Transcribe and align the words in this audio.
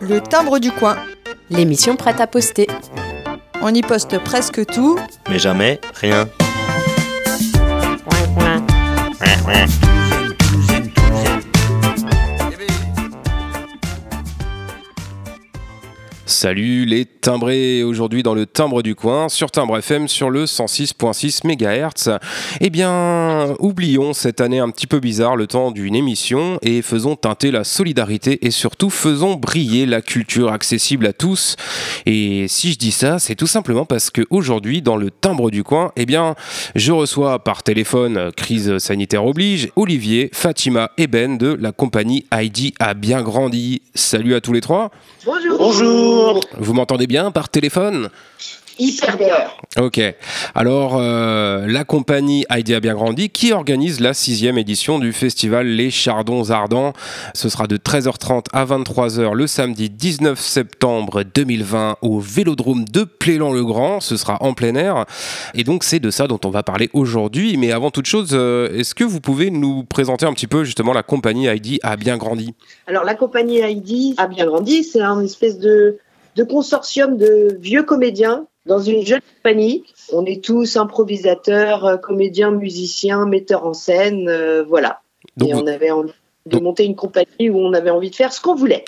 Le 0.00 0.20
timbre 0.20 0.58
du 0.58 0.70
coin. 0.72 0.96
L'émission 1.50 1.94
prête 1.94 2.20
à 2.20 2.26
poster. 2.26 2.66
On 3.60 3.74
y 3.74 3.82
poste 3.82 4.18
presque 4.18 4.64
tout. 4.64 4.98
Mais 5.28 5.38
jamais 5.38 5.78
rien. 5.94 6.26
Salut 16.24 16.86
les 16.86 17.04
timbrés, 17.20 17.82
aujourd'hui 17.82 18.22
dans 18.22 18.34
le 18.34 18.46
timbre 18.46 18.82
du 18.82 18.94
coin, 18.94 19.28
sur 19.28 19.50
Timbre 19.50 19.78
FM, 19.78 20.08
sur 20.08 20.30
le 20.30 20.46
106.6 20.46 21.46
MHz. 21.46 22.18
Eh 22.60 22.70
bien, 22.70 23.54
oublions 23.58 24.12
cette 24.12 24.40
année 24.40 24.58
un 24.58 24.70
petit 24.70 24.86
peu 24.86 25.00
bizarre, 25.00 25.36
le 25.36 25.46
temps 25.46 25.70
d'une 25.70 25.94
émission, 25.94 26.58
et 26.62 26.82
faisons 26.82 27.16
teinter 27.16 27.50
la 27.50 27.64
solidarité 27.64 28.46
et 28.46 28.50
surtout 28.50 28.90
faisons 28.90 29.34
briller 29.34 29.86
la 29.86 30.00
culture 30.00 30.50
accessible 30.50 31.06
à 31.06 31.12
tous. 31.12 31.56
Et 32.06 32.46
si 32.48 32.72
je 32.72 32.78
dis 32.78 32.92
ça, 32.92 33.18
c'est 33.18 33.34
tout 33.34 33.46
simplement 33.46 33.84
parce 33.84 34.10
qu'aujourd'hui, 34.10 34.80
dans 34.80 34.96
le 34.96 35.10
timbre 35.10 35.50
du 35.50 35.62
coin, 35.62 35.92
eh 35.96 36.06
bien, 36.06 36.34
je 36.74 36.92
reçois 36.92 37.38
par 37.44 37.62
téléphone, 37.62 38.32
crise 38.36 38.78
sanitaire 38.78 39.26
oblige, 39.26 39.68
Olivier, 39.76 40.30
Fatima 40.32 40.90
et 40.96 41.06
Ben 41.06 41.36
de 41.36 41.56
la 41.60 41.72
compagnie 41.72 42.24
Heidi 42.32 42.72
a 42.80 42.94
bien 42.94 43.22
grandi. 43.22 43.82
Salut 43.94 44.34
à 44.34 44.40
tous 44.40 44.54
les 44.54 44.60
trois. 44.60 44.90
Bonjour. 45.26 45.58
Bonjour 45.58 46.40
Vous 46.58 46.72
m'entendez 46.72 47.06
bien 47.06 47.09
par 47.32 47.48
téléphone? 47.48 48.08
Hyper 48.78 49.18
bien. 49.18 49.34
Ok. 49.78 50.00
Alors, 50.54 50.96
euh, 50.96 51.66
la 51.66 51.84
compagnie 51.84 52.46
Heidi 52.48 52.74
a 52.74 52.80
bien 52.80 52.94
grandi 52.94 53.28
qui 53.28 53.52
organise 53.52 54.00
la 54.00 54.14
sixième 54.14 54.56
édition 54.56 54.98
du 54.98 55.12
festival 55.12 55.66
Les 55.66 55.90
Chardons 55.90 56.50
Ardents. 56.50 56.94
Ce 57.34 57.50
sera 57.50 57.66
de 57.66 57.76
13h30 57.76 58.46
à 58.54 58.64
23h 58.64 59.34
le 59.34 59.46
samedi 59.46 59.90
19 59.90 60.40
septembre 60.40 61.24
2020 61.24 61.96
au 62.00 62.20
Vélodrome 62.20 62.86
de 62.86 63.04
Plélan-le-Grand. 63.04 64.00
Ce 64.00 64.16
sera 64.16 64.38
en 64.42 64.54
plein 64.54 64.74
air. 64.74 65.04
Et 65.52 65.62
donc, 65.62 65.84
c'est 65.84 66.00
de 66.00 66.10
ça 66.10 66.26
dont 66.26 66.40
on 66.46 66.50
va 66.50 66.62
parler 66.62 66.88
aujourd'hui. 66.94 67.58
Mais 67.58 67.72
avant 67.72 67.90
toute 67.90 68.06
chose, 68.06 68.30
euh, 68.32 68.74
est-ce 68.78 68.94
que 68.94 69.04
vous 69.04 69.20
pouvez 69.20 69.50
nous 69.50 69.84
présenter 69.84 70.24
un 70.24 70.32
petit 70.32 70.46
peu 70.46 70.64
justement 70.64 70.94
la 70.94 71.02
compagnie 71.02 71.48
Heidi 71.48 71.80
a 71.82 71.96
bien 71.96 72.16
grandi? 72.16 72.54
Alors, 72.86 73.04
la 73.04 73.14
compagnie 73.14 73.58
Heidi 73.58 74.14
a 74.16 74.26
bien 74.26 74.46
grandi. 74.46 74.84
C'est 74.84 75.02
un 75.02 75.22
espèce 75.22 75.58
de, 75.58 75.98
de 76.36 76.44
consortium 76.44 77.16
de 77.16 77.56
vieux 77.60 77.82
comédiens 77.82 78.46
dans 78.66 78.80
une 78.80 79.04
jeune 79.04 79.20
compagnie. 79.36 79.84
On 80.12 80.24
est 80.26 80.42
tous 80.44 80.76
improvisateurs, 80.76 81.84
euh, 81.86 81.96
comédiens, 81.96 82.50
musiciens, 82.50 83.26
metteurs 83.26 83.66
en 83.66 83.74
scène, 83.74 84.28
euh, 84.28 84.62
voilà. 84.62 85.00
Donc, 85.36 85.50
et 85.50 85.52
vous- 85.54 85.60
on 85.60 85.66
avait 85.66 85.90
envie 85.90 86.12
de 86.46 86.50
donc- 86.52 86.62
monter 86.62 86.84
une 86.84 86.96
compagnie 86.96 87.50
où 87.50 87.58
on 87.58 87.72
avait 87.72 87.90
envie 87.90 88.10
de 88.10 88.16
faire 88.16 88.32
ce 88.32 88.40
qu'on 88.40 88.54
voulait. 88.54 88.84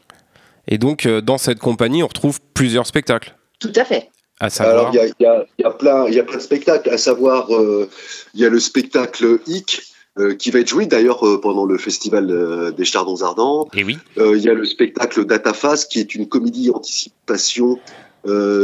Et 0.68 0.78
donc, 0.78 1.06
euh, 1.06 1.20
dans 1.20 1.38
cette 1.38 1.58
compagnie, 1.58 2.02
on 2.02 2.06
retrouve 2.06 2.40
plusieurs 2.54 2.86
spectacles. 2.86 3.34
Tout 3.58 3.72
à 3.77 3.84
fait. 3.84 4.10
À 4.40 4.50
savoir. 4.50 4.88
Alors, 4.88 4.94
il 4.94 5.00
y 5.20 5.24
y 5.24 5.62
y 5.62 5.64
a 5.64 5.70
plein, 5.70 6.06
il 6.08 6.14
y 6.14 6.20
a 6.20 6.24
plein 6.24 6.36
de 6.38 6.42
spectacles, 6.42 6.90
à 6.90 6.98
savoir, 6.98 7.54
euh, 7.54 7.88
il 8.34 8.40
y 8.40 8.44
a 8.44 8.48
le 8.48 8.58
spectacle 8.58 9.38
Hic, 9.46 9.82
euh, 10.18 10.34
qui 10.34 10.50
va 10.50 10.58
être 10.58 10.68
joué 10.68 10.84
d'ailleurs 10.84 11.27
euh, 11.27 11.41
pendant 11.41 11.64
le 11.64 11.78
festival 11.78 12.30
euh, 12.30 12.70
des 12.70 12.84
Chardons 12.84 13.22
Ardents. 13.22 13.68
Et 13.74 13.82
oui. 13.82 13.96
Euh, 14.18 14.36
il 14.36 14.42
y 14.42 14.48
a 14.50 14.52
le 14.52 14.66
spectacle 14.66 15.24
Dataface, 15.24 15.86
qui 15.86 16.00
est 16.00 16.14
une 16.14 16.28
comédie 16.28 16.70
anticipation 16.70 17.78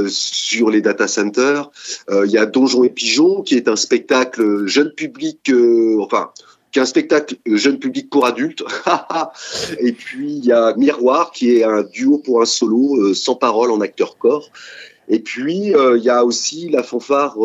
sur 0.09 0.71
les 0.71 0.81
data 0.81 1.09
centers. 1.09 1.69
Il 2.09 2.31
y 2.31 2.39
a 2.39 2.47
Donjon 2.47 2.85
et 2.85 2.91
Pigeon, 2.91 3.43
qui 3.43 3.57
est 3.57 3.67
un 3.67 3.75
spectacle 3.75 4.67
jeune 4.67 4.93
public, 4.93 5.51
enfin, 5.99 6.31
qui 6.71 6.79
est 6.79 6.83
un 6.83 6.87
spectacle 6.87 7.35
jeune 7.45 7.81
public 7.81 8.09
pour 8.09 8.25
adultes. 8.25 8.63
et 9.81 9.91
puis 9.91 10.31
il 10.31 10.45
y 10.45 10.53
a 10.53 10.77
Miroir, 10.77 11.33
qui 11.33 11.57
est 11.57 11.65
un 11.65 11.83
duo 11.83 12.19
pour 12.19 12.41
un 12.41 12.45
solo, 12.45 13.13
sans 13.15 13.35
parole 13.35 13.73
en 13.73 13.81
acteur 13.81 14.17
corps. 14.17 14.49
Et 15.09 15.19
puis 15.19 15.73
il 15.75 16.03
y 16.05 16.11
a 16.11 16.25
aussi 16.25 16.69
la 16.69 16.85
fanfare 16.85 17.37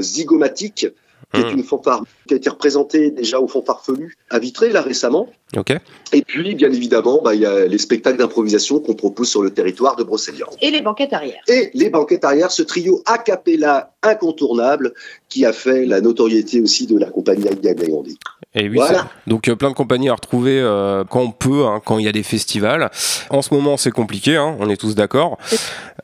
Zygomatique, 0.00 0.86
qui 1.32 1.40
est 1.40 1.44
Hmm. 1.44 1.58
une 1.58 1.64
fanfare 1.64 2.04
qui 2.26 2.34
a 2.34 2.36
été 2.36 2.48
représentée 2.48 3.10
déjà 3.10 3.38
au 3.40 3.48
Fanfarfelu 3.48 4.16
à 4.30 4.38
Vitré, 4.38 4.70
là 4.70 4.80
récemment. 4.80 5.28
Ok. 5.56 5.74
Et 6.12 6.22
puis, 6.22 6.54
bien 6.54 6.72
évidemment, 6.72 7.20
bah, 7.22 7.34
il 7.34 7.40
y 7.40 7.46
a 7.46 7.66
les 7.66 7.78
spectacles 7.78 8.18
d'improvisation 8.18 8.80
qu'on 8.80 8.94
propose 8.94 9.28
sur 9.28 9.42
le 9.42 9.50
territoire 9.50 9.96
de 9.96 10.04
Brocéliande. 10.04 10.54
Et 10.60 10.70
les 10.70 10.80
banquettes 10.82 11.12
arrière. 11.12 11.40
Et 11.48 11.70
les 11.74 11.90
banquettes 11.90 12.24
arrière, 12.24 12.50
ce 12.50 12.62
trio 12.62 13.02
a 13.06 13.18
cappella 13.18 13.94
incontournable 14.02 14.94
qui 15.28 15.44
a 15.44 15.52
fait 15.52 15.84
la 15.86 16.00
notoriété 16.00 16.60
aussi 16.60 16.86
de 16.86 16.98
la 16.98 17.10
compagnie 17.10 17.48
Aïdia 17.48 17.74
Grandi. 17.74 18.18
Et 18.58 18.68
oui, 18.68 18.76
Voilà. 18.76 19.08
donc 19.26 19.48
euh, 19.48 19.54
plein 19.56 19.68
de 19.70 19.74
compagnies 19.74 20.08
à 20.08 20.14
retrouver 20.14 20.58
euh, 20.60 21.04
quand 21.08 21.20
on 21.20 21.30
peut, 21.30 21.64
hein, 21.66 21.80
quand 21.84 21.98
il 21.98 22.04
y 22.04 22.08
a 22.08 22.12
des 22.12 22.22
festivals. 22.24 22.90
En 23.30 23.40
ce 23.40 23.54
moment, 23.54 23.76
c'est 23.76 23.90
compliqué, 23.92 24.36
hein, 24.36 24.56
on 24.58 24.68
est 24.68 24.76
tous 24.76 24.94
d'accord. 24.94 25.38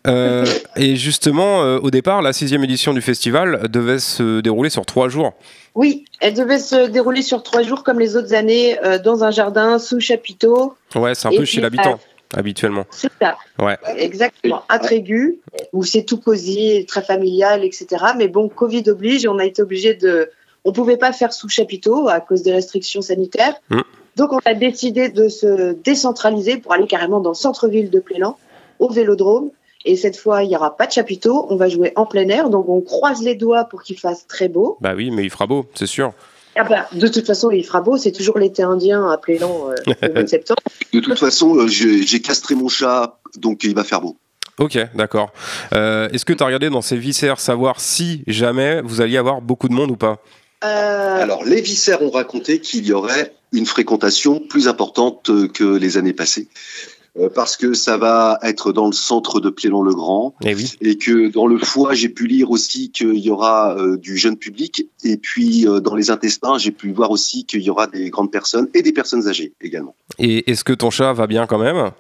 Euh, 0.07 0.45
et 0.77 0.97
justement, 0.97 1.63
euh, 1.63 1.79
au 1.79 1.91
départ, 1.91 2.21
la 2.21 2.35
sixième 2.35 2.63
édition 2.63 2.93
du 2.93 3.01
festival 3.01 3.71
devait 3.71 3.99
se 3.99 4.41
dérouler 4.41 4.69
sur 4.69 4.85
trois 4.85 5.09
jours. 5.09 5.33
Oui, 5.75 6.05
elle 6.21 6.35
devait 6.35 6.59
se 6.59 6.89
dérouler 6.89 7.23
sur 7.23 7.43
trois 7.43 7.63
jours 7.63 7.83
comme 7.85 7.99
les 7.99 8.15
autres 8.15 8.35
années, 8.35 8.79
euh, 8.85 8.99
dans 8.99 9.25
un 9.25 9.31
jardin 9.31 9.79
sous 9.79 10.01
chapiteau. 10.01 10.75
Ouais, 10.95 11.15
c'est 11.15 11.29
un 11.29 11.31
peu 11.31 11.47
chez 11.47 11.63
l'habitant, 11.63 11.99
habituellement. 12.37 12.85
C'est 12.91 13.11
ça. 13.19 13.37
Ouais. 13.59 13.79
Exactement. 13.97 14.63
À 14.69 14.79
Trégu, 14.79 15.39
où 15.73 15.85
c'est 15.85 16.03
tout 16.03 16.19
cosy, 16.19 16.85
très 16.87 17.01
familial, 17.03 17.65
etc. 17.65 17.87
Mais 18.19 18.29
bon, 18.29 18.51
Covid 18.51 18.83
oblige, 18.89 19.25
et 19.25 19.29
on 19.29 19.39
a 19.39 19.47
été 19.47 19.63
obligé 19.63 19.95
de. 19.95 20.29
On 20.65 20.73
pouvait 20.73 20.97
pas 20.97 21.13
faire 21.13 21.33
sous 21.33 21.49
chapiteau 21.49 22.09
à 22.09 22.21
cause 22.21 22.43
des 22.43 22.53
restrictions 22.53 23.03
sanitaires. 23.03 23.55
Mm. 23.71 23.81
Donc, 24.17 24.33
on 24.33 24.39
a 24.45 24.55
décidé 24.55 25.09
de 25.09 25.29
se 25.29 25.73
décentraliser 25.73 26.59
pour 26.59 26.73
aller 26.73 26.87
carrément 26.87 27.21
dans 27.21 27.31
le 27.31 27.37
centre-ville 27.37 27.91
de 27.91 28.01
Plélan, 28.01 28.39
au 28.79 28.89
vélodrome. 28.89 29.51
Et 29.85 29.97
cette 29.97 30.17
fois, 30.17 30.43
il 30.43 30.49
n'y 30.49 30.57
aura 30.57 30.77
pas 30.77 30.87
de 30.87 30.93
chapiteau. 30.93 31.47
On 31.51 31.57
va 31.57 31.69
jouer 31.69 31.93
en 31.97 32.07
plein 32.07 32.29
air. 32.29 32.49
Donc, 32.49 32.69
on 32.69 32.81
croise 32.81 33.23
les 33.23 33.35
doigts 33.35 33.65
pour 33.65 33.83
qu'il 33.83 33.99
fasse 33.99 34.27
très 34.27 34.49
beau. 34.49 34.79
Bah 34.81 34.95
oui, 34.97 35.11
mais 35.11 35.25
il 35.25 35.31
fera 35.31 35.47
beau, 35.47 35.67
c'est 35.75 35.87
sûr. 35.87 36.13
Ah 36.57 36.65
bah, 36.65 36.89
de 36.93 37.09
toute 37.09 37.27
façon, 37.27 37.51
il 37.51 37.65
fera 37.65 37.81
beau. 37.81 37.97
C'est 37.97 38.13
toujours 38.13 38.39
l'été 38.39 38.63
indien 38.63 39.11
à 39.11 39.19
Plélan 39.19 39.71
euh, 39.71 39.75
le 40.03 40.13
mois 40.13 40.23
de 40.23 40.29
septembre. 40.29 40.63
De 40.93 41.01
toute 41.01 41.19
façon, 41.19 41.57
euh, 41.57 41.67
j'ai 41.67 42.07
j'ai 42.07 42.21
castré 42.21 42.55
mon 42.55 42.69
chat, 42.69 43.19
donc 43.37 43.65
il 43.65 43.75
va 43.75 43.85
faire 43.85 44.01
beau. 44.01 44.17
Ok, 44.59 44.79
d'accord. 44.95 45.33
Euh, 45.75 46.09
Est-ce 46.11 46.25
que 46.25 46.33
tu 46.33 46.43
as 46.45 46.47
regardé 46.47 46.71
dans 46.71 46.83
ces 46.83 46.97
viscères 46.97 47.41
savoir 47.41 47.81
si 47.81 48.23
jamais 48.29 48.83
vous 48.83 49.01
alliez 49.01 49.17
avoir 49.17 49.41
beaucoup 49.41 49.69
de 49.69 49.75
monde 49.75 49.91
ou 49.91 49.97
pas? 49.97 50.19
Euh, 50.65 51.23
Alors, 51.23 51.45
les 51.45 51.61
viscères 51.61 52.03
ont 52.03 52.11
raconté 52.11 52.61
qu'il 52.61 52.87
y 52.87 52.93
aurait 52.93 53.35
une 53.53 53.67
fréquentation 53.67 54.41
plus 54.41 54.67
importante 54.67 55.31
que 55.53 55.77
les 55.77 55.97
années 55.97 56.13
passées. 56.13 56.49
Euh, 57.17 57.29
parce 57.33 57.57
que 57.57 57.75
ça 57.75 57.97
va 57.97 58.41
être 58.43 58.73
dans 58.73 58.87
le 58.87 58.93
centre 58.93 59.41
de 59.41 59.49
Plélan-le-Grand. 59.49 60.35
Eh 60.45 60.55
oui. 60.55 60.73
et 60.81 60.99
que 60.99 61.29
dans 61.29 61.47
le 61.47 61.59
foie, 61.59 61.95
j'ai 61.95 62.09
pu 62.09 62.27
lire 62.27 62.51
aussi 62.51 62.91
qu'il 62.91 63.19
y 63.19 63.31
aura 63.31 63.77
euh, 63.77 63.97
du 63.97 64.17
jeune 64.17 64.37
public, 64.37 64.89
et 65.05 65.17
puis 65.17 65.67
euh, 65.69 65.79
dans 65.79 65.95
les 65.95 66.11
intestins, 66.11 66.59
j'ai 66.59 66.73
pu 66.73 66.91
voir 66.91 67.13
aussi 67.13 67.45
qu'il 67.45 67.63
y 67.63 67.71
aura 67.71 67.87
des 67.87 68.11
grandes 68.11 68.33
personnes 68.33 68.69
et 68.75 68.83
des 68.83 68.93
personnes 68.93 69.29
âgées 69.29 69.53
également. 69.61 69.95
Et 70.19 70.51
est-ce 70.51 70.65
que 70.65 70.73
ton 70.73 70.91
chat 70.91 71.13
va 71.13 71.29
bien 71.29 71.47
quand 71.47 71.59
même? 71.59 71.93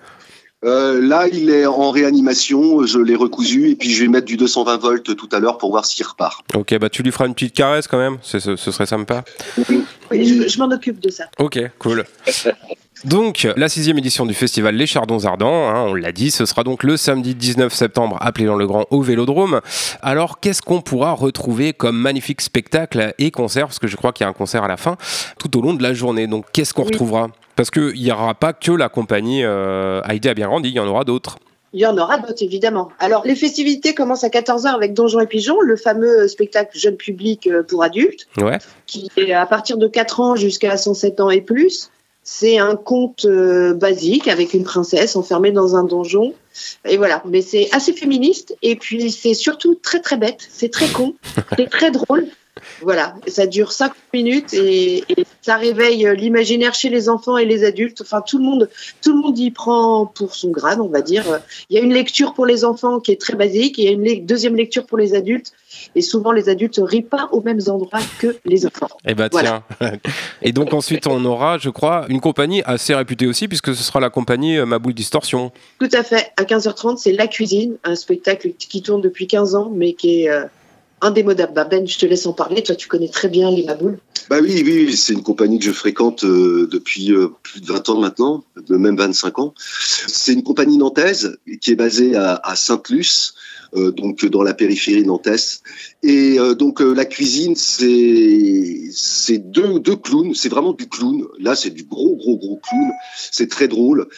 Euh, 0.64 1.00
là, 1.00 1.26
il 1.30 1.50
est 1.50 1.66
en 1.66 1.90
réanimation, 1.90 2.86
je 2.86 2.98
l'ai 2.98 3.14
recousu, 3.16 3.70
et 3.70 3.76
puis 3.76 3.90
je 3.90 4.02
vais 4.02 4.08
mettre 4.08 4.26
du 4.26 4.36
220 4.36 4.76
volts 4.78 5.14
tout 5.16 5.28
à 5.32 5.38
l'heure 5.40 5.58
pour 5.58 5.70
voir 5.70 5.84
s'il 5.84 6.06
repart. 6.06 6.40
Ok, 6.54 6.78
bah 6.78 6.88
tu 6.88 7.02
lui 7.02 7.12
feras 7.12 7.26
une 7.26 7.34
petite 7.34 7.54
caresse 7.54 7.86
quand 7.86 7.98
même, 7.98 8.16
ce, 8.22 8.38
ce- 8.38 8.56
ce 8.56 8.70
serait 8.70 8.86
sympa. 8.86 9.24
Oui, 10.18 10.26
je, 10.42 10.48
je 10.48 10.58
m'en 10.58 10.66
occupe 10.70 11.00
de 11.00 11.10
ça. 11.10 11.24
Ok, 11.38 11.58
cool. 11.78 12.04
Donc, 13.04 13.46
la 13.56 13.68
sixième 13.68 13.98
édition 13.98 14.24
du 14.24 14.32
festival 14.32 14.74
Les 14.76 14.86
Chardons 14.86 15.22
Ardents, 15.26 15.68
hein, 15.68 15.84
on 15.88 15.94
l'a 15.94 16.10
dit, 16.12 16.30
ce 16.30 16.46
sera 16.46 16.64
donc 16.64 16.82
le 16.84 16.96
samedi 16.96 17.34
19 17.34 17.72
septembre 17.74 18.16
à 18.20 18.32
Plélan-le-Grand 18.32 18.86
au 18.90 19.02
Vélodrome. 19.02 19.60
Alors, 20.00 20.40
qu'est-ce 20.40 20.62
qu'on 20.62 20.80
pourra 20.80 21.12
retrouver 21.12 21.74
comme 21.74 21.98
magnifique 21.98 22.40
spectacle 22.40 23.12
et 23.18 23.30
concert? 23.30 23.66
Parce 23.66 23.78
que 23.78 23.88
je 23.88 23.96
crois 23.96 24.12
qu'il 24.12 24.24
y 24.24 24.26
a 24.26 24.30
un 24.30 24.34
concert 24.34 24.64
à 24.64 24.68
la 24.68 24.78
fin, 24.78 24.96
tout 25.38 25.54
au 25.58 25.60
long 25.60 25.74
de 25.74 25.82
la 25.82 25.92
journée. 25.92 26.26
Donc, 26.26 26.46
qu'est-ce 26.52 26.72
qu'on 26.72 26.82
Oui. 26.84 26.88
retrouvera? 26.92 27.28
Parce 27.56 27.70
qu'il 27.70 27.92
n'y 27.92 28.10
aura 28.10 28.34
pas 28.34 28.54
que 28.54 28.72
la 28.72 28.88
compagnie 28.88 29.44
euh, 29.44 30.00
Heidi 30.08 30.28
a 30.30 30.34
bien 30.34 30.46
grandi, 30.48 30.70
il 30.70 30.74
y 30.74 30.80
en 30.80 30.86
aura 30.88 31.04
d'autres. 31.04 31.38
Il 31.74 31.80
y 31.80 31.86
en 31.86 31.98
aura 31.98 32.18
d'autres, 32.18 32.42
évidemment. 32.42 32.88
Alors, 33.00 33.22
les 33.26 33.34
festivités 33.34 33.94
commencent 33.94 34.22
à 34.24 34.28
14h 34.28 34.68
avec 34.68 34.94
Donjons 34.94 35.18
et 35.20 35.26
Pigeons, 35.26 35.60
le 35.60 35.76
fameux 35.76 36.28
spectacle 36.28 36.78
jeune 36.78 36.96
public 36.96 37.48
euh, 37.48 37.64
pour 37.64 37.82
adultes, 37.82 38.28
Ouais. 38.40 38.58
qui 38.86 39.10
est 39.16 39.32
à 39.32 39.44
partir 39.44 39.76
de 39.76 39.88
4 39.88 40.20
ans 40.20 40.36
jusqu'à 40.36 40.76
107 40.76 41.20
ans 41.20 41.30
et 41.30 41.40
plus. 41.40 41.90
C'est 42.22 42.58
un 42.58 42.76
conte 42.76 43.26
euh, 43.26 43.74
basique 43.74 44.28
avec 44.28 44.54
une 44.54 44.62
princesse 44.64 45.16
enfermée 45.16 45.50
dans 45.50 45.76
un 45.76 45.84
donjon. 45.84 46.32
Et 46.88 46.96
voilà, 46.96 47.22
mais 47.26 47.42
c'est 47.42 47.68
assez 47.72 47.92
féministe. 47.92 48.56
Et 48.62 48.76
puis, 48.76 49.10
c'est 49.10 49.34
surtout 49.34 49.74
très, 49.74 50.00
très 50.00 50.16
bête. 50.16 50.46
C'est 50.48 50.70
très 50.70 50.88
con. 50.88 51.14
C'est 51.58 51.68
très 51.68 51.90
drôle. 51.90 52.26
Voilà, 52.84 53.14
ça 53.26 53.46
dure 53.46 53.72
5 53.72 53.92
minutes 54.12 54.54
et, 54.54 54.98
et 55.08 55.26
ça 55.42 55.56
réveille 55.56 56.06
euh, 56.06 56.14
l'imaginaire 56.14 56.74
chez 56.74 56.88
les 56.90 57.08
enfants 57.08 57.36
et 57.38 57.44
les 57.44 57.64
adultes. 57.64 58.00
Enfin, 58.02 58.20
tout 58.20 58.38
le 58.38 58.44
monde, 58.44 58.68
tout 59.02 59.14
le 59.16 59.20
monde 59.20 59.38
y 59.38 59.50
prend 59.50 60.06
pour 60.06 60.34
son 60.34 60.50
grade, 60.50 60.80
on 60.80 60.88
va 60.88 61.00
dire. 61.02 61.24
Il 61.70 61.76
y 61.76 61.80
a 61.80 61.82
une 61.82 61.92
lecture 61.92 62.34
pour 62.34 62.46
les 62.46 62.64
enfants 62.64 63.00
qui 63.00 63.10
est 63.12 63.20
très 63.20 63.34
basique, 63.34 63.78
et 63.78 63.82
il 63.82 63.84
y 63.86 63.88
a 63.88 63.92
une 63.92 64.04
le- 64.04 64.20
deuxième 64.20 64.54
lecture 64.54 64.86
pour 64.86 64.98
les 64.98 65.14
adultes. 65.14 65.52
Et 65.96 66.02
souvent, 66.02 66.30
les 66.32 66.48
adultes 66.48 66.78
rient 66.82 67.02
pas 67.02 67.28
aux 67.32 67.40
mêmes 67.42 67.60
endroits 67.66 68.00
que 68.18 68.36
les 68.44 68.64
enfants. 68.66 68.88
Eh 69.06 69.14
ben 69.14 69.28
Voilà. 69.32 69.62
tiens. 69.80 69.92
Et 70.42 70.52
donc 70.52 70.72
ensuite 70.72 71.06
on 71.06 71.24
aura, 71.24 71.58
je 71.58 71.70
crois, 71.70 72.04
une 72.08 72.20
compagnie 72.20 72.62
assez 72.64 72.94
réputée 72.94 73.26
aussi 73.26 73.48
puisque 73.48 73.74
ce 73.74 73.82
sera 73.82 73.98
la 74.00 74.10
compagnie 74.10 74.56
euh, 74.58 74.66
Maboule 74.66 74.94
Distorsion. 74.94 75.50
Tout 75.80 75.88
à 75.92 76.02
fait. 76.02 76.30
À 76.36 76.44
15h30, 76.44 76.96
c'est 76.98 77.12
La 77.12 77.26
Cuisine, 77.26 77.76
un 77.84 77.96
spectacle 77.96 78.50
qui 78.58 78.82
tourne 78.82 79.00
depuis 79.00 79.26
15 79.26 79.54
ans, 79.56 79.70
mais 79.74 79.94
qui 79.94 80.22
est 80.22 80.30
euh, 80.30 80.44
indémodable. 81.04 81.52
Bah, 81.54 81.64
ben, 81.64 81.86
je 81.86 81.98
te 81.98 82.06
laisse 82.06 82.26
en 82.26 82.32
parler. 82.32 82.62
Toi, 82.62 82.74
tu 82.74 82.88
connais 82.88 83.08
très 83.08 83.28
bien 83.28 83.50
les 83.50 83.64
Maboules. 83.64 83.98
Bah 84.30 84.38
oui, 84.40 84.62
oui, 84.64 84.96
c'est 84.96 85.12
une 85.12 85.22
compagnie 85.22 85.58
que 85.58 85.66
je 85.66 85.72
fréquente 85.72 86.24
euh, 86.24 86.66
depuis 86.70 87.12
euh, 87.12 87.28
plus 87.42 87.60
de 87.60 87.66
20 87.66 87.88
ans 87.90 88.00
maintenant, 88.00 88.44
même 88.70 88.96
25 88.96 89.38
ans. 89.38 89.54
C'est 89.58 90.32
une 90.32 90.42
compagnie 90.42 90.78
nantaise 90.78 91.38
qui 91.60 91.72
est 91.72 91.76
basée 91.76 92.16
à, 92.16 92.54
Sainte-Luce, 92.56 93.34
donc 93.74 94.24
dans 94.26 94.42
la 94.42 94.54
périphérie 94.54 95.04
nantaise. 95.04 95.62
Et 96.02 96.38
euh, 96.38 96.54
donc 96.54 96.82
euh, 96.82 96.92
la 96.92 97.06
cuisine, 97.06 97.54
c'est 97.56 99.38
deux, 99.38 99.80
deux 99.80 99.96
clowns, 99.96 100.34
c'est 100.34 100.50
vraiment 100.50 100.72
du 100.74 100.86
clown. 100.88 101.24
Là, 101.38 101.56
c'est 101.56 101.70
du 101.70 101.84
gros, 101.84 102.14
gros, 102.16 102.36
gros 102.36 102.60
clown. 102.62 102.90
C'est 103.30 103.48
très 103.48 103.68
drôle. 103.68 104.08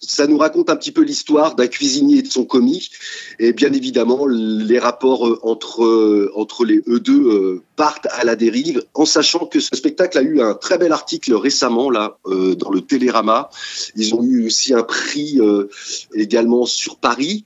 Ça 0.00 0.26
nous 0.26 0.38
raconte 0.38 0.70
un 0.70 0.76
petit 0.76 0.92
peu 0.92 1.02
l'histoire 1.02 1.54
d'un 1.54 1.68
cuisinier 1.68 2.18
et 2.18 2.22
de 2.22 2.28
son 2.28 2.44
commis. 2.44 2.90
Et 3.38 3.52
bien 3.52 3.72
évidemment, 3.72 4.26
les 4.26 4.78
rapports 4.78 5.26
euh, 5.28 5.38
entre, 5.42 5.84
euh, 5.84 6.30
entre 6.34 6.64
les 6.64 6.80
eux 6.88 7.00
deux 7.00 7.22
euh, 7.22 7.62
partent 7.76 8.06
à 8.10 8.24
la 8.24 8.36
dérive, 8.36 8.84
en 8.94 9.04
sachant 9.04 9.46
que 9.46 9.58
ce 9.58 9.74
spectacle 9.74 10.18
a 10.18 10.22
eu 10.22 10.40
un 10.40 10.54
très 10.54 10.78
bel 10.78 10.92
article 10.92 11.34
récemment 11.34 11.90
là 11.90 12.18
euh, 12.26 12.54
dans 12.54 12.70
le 12.70 12.80
Télérama. 12.80 13.50
Ils 13.96 14.14
ont 14.14 14.22
eu 14.22 14.46
aussi 14.46 14.74
un 14.74 14.82
prix 14.82 15.40
euh, 15.40 15.68
également 16.14 16.66
sur 16.66 16.96
Paris. 16.96 17.44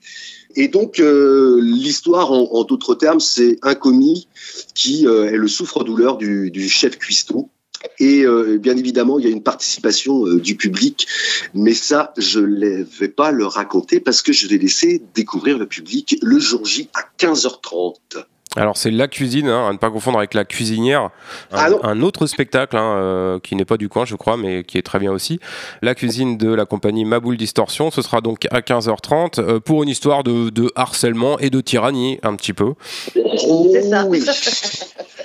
Et 0.56 0.68
donc 0.68 1.00
euh, 1.00 1.60
l'histoire, 1.60 2.32
en, 2.32 2.64
d'autres 2.64 2.94
termes, 2.94 3.20
c'est 3.20 3.58
un 3.62 3.74
commis 3.74 4.26
qui 4.74 5.06
euh, 5.06 5.30
est 5.30 5.36
le 5.36 5.48
souffre-douleur 5.48 6.16
du, 6.16 6.50
du 6.50 6.68
chef 6.68 6.98
cuistot. 6.98 7.50
Et 7.98 8.24
euh, 8.24 8.56
bien 8.58 8.76
évidemment, 8.76 9.18
il 9.18 9.26
y 9.26 9.28
a 9.28 9.30
une 9.30 9.42
participation 9.42 10.24
du 10.24 10.56
public, 10.56 11.06
mais 11.54 11.74
ça, 11.74 12.14
je 12.16 12.40
ne 12.40 12.82
vais 12.82 13.08
pas 13.08 13.30
le 13.30 13.46
raconter 13.46 14.00
parce 14.00 14.22
que 14.22 14.32
je 14.32 14.48
vais 14.48 14.56
laisser 14.56 15.02
découvrir 15.14 15.58
le 15.58 15.66
public 15.66 16.18
le 16.22 16.38
jour 16.40 16.64
J 16.64 16.88
à 16.94 17.04
15h30. 17.18 18.24
Alors 18.56 18.76
c'est 18.76 18.90
la 18.90 19.08
cuisine, 19.08 19.48
hein, 19.48 19.68
à 19.68 19.72
ne 19.72 19.78
pas 19.78 19.90
confondre 19.90 20.18
avec 20.18 20.34
la 20.34 20.44
cuisinière, 20.44 21.10
un, 21.52 21.58
Ah 21.58 21.68
un 21.82 22.02
autre 22.02 22.26
spectacle 22.26 22.76
hein, 22.76 22.96
euh, 22.96 23.38
qui 23.38 23.54
n'est 23.54 23.64
pas 23.64 23.76
du 23.76 23.88
coin 23.88 24.04
je 24.04 24.16
crois, 24.16 24.36
mais 24.36 24.64
qui 24.64 24.78
est 24.78 24.82
très 24.82 24.98
bien 24.98 25.12
aussi. 25.12 25.40
La 25.82 25.94
cuisine 25.94 26.38
de 26.38 26.52
la 26.52 26.64
compagnie 26.64 27.04
Maboule 27.04 27.36
Distorsion, 27.36 27.90
ce 27.90 28.02
sera 28.02 28.20
donc 28.20 28.46
à 28.50 28.60
15h30 28.60 29.40
euh, 29.40 29.60
pour 29.60 29.82
une 29.82 29.88
histoire 29.88 30.24
de, 30.24 30.50
de 30.50 30.70
harcèlement 30.74 31.38
et 31.38 31.50
de 31.50 31.60
tyrannie 31.60 32.18
un 32.22 32.34
petit 32.36 32.52
peu. 32.52 32.74
C'est 33.14 33.82
ça. 33.82 34.04
oui. 34.06 34.24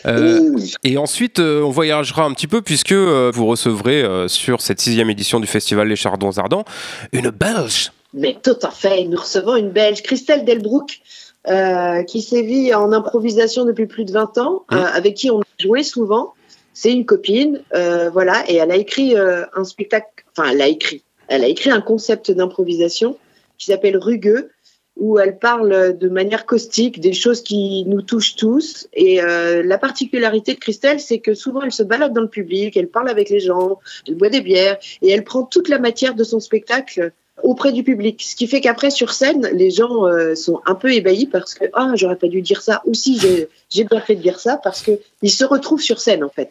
Euh. 0.06 0.58
Et 0.84 0.98
ensuite, 0.98 1.40
euh, 1.40 1.62
on 1.62 1.70
voyagera 1.70 2.24
un 2.24 2.34
petit 2.34 2.48
peu 2.48 2.62
puisque 2.62 2.92
euh, 2.92 3.32
vous 3.34 3.46
recevrez 3.46 4.02
euh, 4.02 4.28
sur 4.28 4.62
cette 4.62 4.82
sixième 4.82 5.10
édition 5.10 5.40
du 5.40 5.48
festival 5.48 5.88
Les 5.88 5.96
Chardons 5.96 6.32
Ardents 6.38 6.66
une 7.12 7.30
Belge. 7.30 7.92
Mais 8.14 8.38
tout 8.42 8.58
à 8.64 8.72
fait. 8.72 9.06
Nous 9.06 9.18
recevons 9.18 9.56
une 9.56 9.70
Belge, 9.70 10.02
Christelle 10.02 10.44
Delbrook, 10.44 11.02
euh, 11.48 12.04
qui 12.04 12.22
sévit 12.22 12.74
en 12.74 12.92
improvisation 12.92 13.66
depuis 13.66 13.88
plus 13.88 14.06
de 14.06 14.12
20 14.12 14.38
ans, 14.38 14.66
Mmh. 14.70 14.76
euh, 14.76 14.86
avec 14.94 15.16
qui 15.16 15.32
on 15.32 15.42
a 15.42 15.46
joué 15.60 15.84
souvent. 15.84 16.34
C'est 16.74 16.92
une 16.92 17.06
copine, 17.06 17.62
euh, 17.74 18.10
voilà, 18.10 18.44
et 18.50 18.56
elle 18.56 18.72
a 18.72 18.76
écrit 18.78 19.16
euh, 19.16 19.44
un 19.56 19.64
spectacle, 19.64 20.08
enfin, 20.36 20.50
elle 20.52 20.62
a 20.62 20.68
écrit, 20.68 21.04
elle 21.28 21.44
a 21.44 21.48
écrit 21.48 21.70
un 21.70 21.82
concept 21.82 22.32
d'improvisation 22.32 23.18
qui 23.58 23.68
s'appelle 23.68 23.98
Rugueux, 23.98 24.52
où 24.98 25.20
elle 25.20 25.38
parle 25.40 25.98
de 25.98 26.10
manière 26.10 26.46
caustique 26.46 27.00
des 27.00 27.14
choses 27.14 27.42
qui 27.42 27.86
nous 27.88 28.02
touchent 28.02 28.36
tous. 28.36 28.88
Et 28.94 29.22
euh, 29.22 29.64
la 29.64 29.78
particularité 29.78 30.54
de 30.54 30.60
Christelle, 30.60 31.00
c'est 31.00 31.20
que 31.20 31.34
souvent 31.34 31.62
elle 31.62 31.72
se 31.72 31.84
balade 31.84 32.14
dans 32.14 32.22
le 32.22 32.30
public, 32.30 32.76
elle 32.78 32.90
parle 32.90 33.10
avec 33.10 33.30
les 33.30 33.40
gens, 33.40 33.80
elle 34.08 34.16
boit 34.16 34.30
des 34.30 34.42
bières, 34.42 34.78
et 35.02 35.12
elle 35.12 35.24
prend 35.24 35.44
toute 35.44 35.70
la 35.70 35.80
matière 35.80 36.14
de 36.14 36.24
son 36.24 36.40
spectacle 36.40 37.12
auprès 37.44 37.72
du 37.72 37.84
public. 37.84 38.22
Ce 38.22 38.36
qui 38.36 38.48
fait 38.48 38.62
qu'après, 38.62 38.90
sur 38.90 39.14
scène, 39.14 39.50
les 39.54 39.72
gens 39.72 40.06
euh, 40.06 40.36
sont 40.36 40.62
un 40.66 40.76
peu 40.76 40.94
ébahis 40.94 41.26
parce 41.26 41.54
que 41.54 41.66
ah, 41.74 41.92
j'aurais 41.96 42.16
pas 42.16 42.28
dû 42.28 42.42
dire 42.42 42.62
ça. 42.62 42.82
Ou 42.86 42.94
si 42.94 43.20
j'ai 43.70 43.84
bien 43.84 44.02
fait 44.02 44.16
de 44.16 44.22
dire 44.22 44.40
ça 44.40 44.58
parce 44.58 44.82
que 44.82 44.92
ils 45.22 45.32
se 45.32 45.46
retrouvent 45.46 45.82
sur 45.82 46.00
scène 46.00 46.24
en 46.24 46.30
fait. 46.30 46.50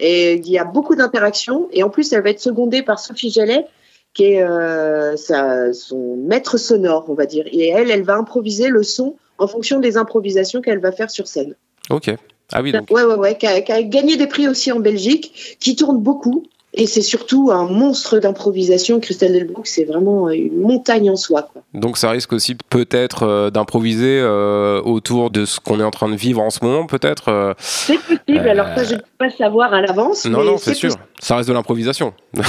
Et 0.00 0.34
il 0.34 0.48
y 0.48 0.58
a 0.58 0.64
beaucoup 0.64 0.96
d'interactions. 0.96 1.68
Et 1.72 1.82
en 1.82 1.90
plus, 1.90 2.12
elle 2.12 2.22
va 2.22 2.30
être 2.30 2.40
secondée 2.40 2.82
par 2.82 2.98
Sophie 2.98 3.30
Jallet, 3.30 3.66
qui 4.12 4.24
est 4.24 4.42
euh, 4.42 5.16
sa, 5.16 5.72
son 5.72 6.16
maître 6.16 6.56
sonore, 6.58 7.06
on 7.08 7.14
va 7.14 7.26
dire. 7.26 7.46
Et 7.50 7.68
elle, 7.68 7.90
elle 7.90 8.02
va 8.02 8.14
improviser 8.14 8.68
le 8.68 8.82
son 8.82 9.16
en 9.38 9.46
fonction 9.46 9.80
des 9.80 9.96
improvisations 9.96 10.60
qu'elle 10.60 10.80
va 10.80 10.92
faire 10.92 11.10
sur 11.10 11.26
scène. 11.26 11.54
Ok. 11.90 12.10
Ah 12.52 12.62
oui, 12.62 12.72
donc. 12.72 12.90
Ouais, 12.90 13.04
ouais, 13.04 13.14
ouais, 13.14 13.38
qui 13.38 13.46
a, 13.46 13.60
qui 13.60 13.72
a 13.72 13.82
gagné 13.82 14.16
des 14.16 14.26
prix 14.26 14.48
aussi 14.48 14.70
en 14.70 14.80
Belgique, 14.80 15.56
qui 15.60 15.76
tourne 15.76 15.98
beaucoup. 15.98 16.44
Et 16.76 16.86
c'est 16.88 17.02
surtout 17.02 17.50
un 17.52 17.66
monstre 17.68 18.18
d'improvisation. 18.18 18.98
Christelle 18.98 19.32
Delbrook, 19.32 19.66
c'est 19.66 19.84
vraiment 19.84 20.28
une 20.28 20.60
montagne 20.60 21.08
en 21.08 21.14
soi. 21.14 21.42
Quoi. 21.42 21.62
Donc 21.72 21.96
ça 21.96 22.10
risque 22.10 22.32
aussi 22.32 22.56
peut-être 22.68 23.22
euh, 23.22 23.50
d'improviser 23.50 24.18
euh, 24.20 24.82
autour 24.82 25.30
de 25.30 25.44
ce 25.44 25.60
qu'on 25.60 25.78
est 25.78 25.84
en 25.84 25.92
train 25.92 26.08
de 26.08 26.16
vivre 26.16 26.40
en 26.40 26.50
ce 26.50 26.64
moment, 26.64 26.86
peut-être. 26.86 27.28
euh. 27.28 27.54
C'est 27.58 27.98
possible, 27.98 28.48
alors 28.48 28.66
ça, 28.74 28.82
je 28.82 28.94
ne 28.94 28.98
peux 28.98 29.04
pas 29.18 29.30
savoir 29.30 29.72
à 29.72 29.80
l'avance. 29.82 30.24
Non, 30.26 30.40
mais 30.40 30.46
non, 30.46 30.58
c'est 30.58 30.74
sûr. 30.74 30.88
possible. 30.88 31.06
Ça 31.20 31.36
reste 31.36 31.48
de 31.48 31.54
l'improvisation. 31.54 32.12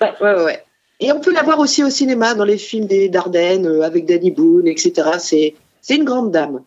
Ouais, 0.00 0.12
ouais, 0.20 0.44
ouais. 0.44 0.62
Et 1.00 1.10
on 1.12 1.20
peut 1.20 1.32
la 1.32 1.42
voir 1.42 1.58
aussi 1.58 1.82
au 1.82 1.90
cinéma, 1.90 2.34
dans 2.34 2.44
les 2.44 2.58
films 2.58 2.86
des 2.86 3.08
Dardennes, 3.08 3.80
avec 3.82 4.04
Danny 4.06 4.30
Boone, 4.30 4.66
etc. 4.66 4.92
C'est, 5.18 5.54
c'est 5.80 5.96
une 5.96 6.04
grande 6.04 6.30
dame. 6.30 6.60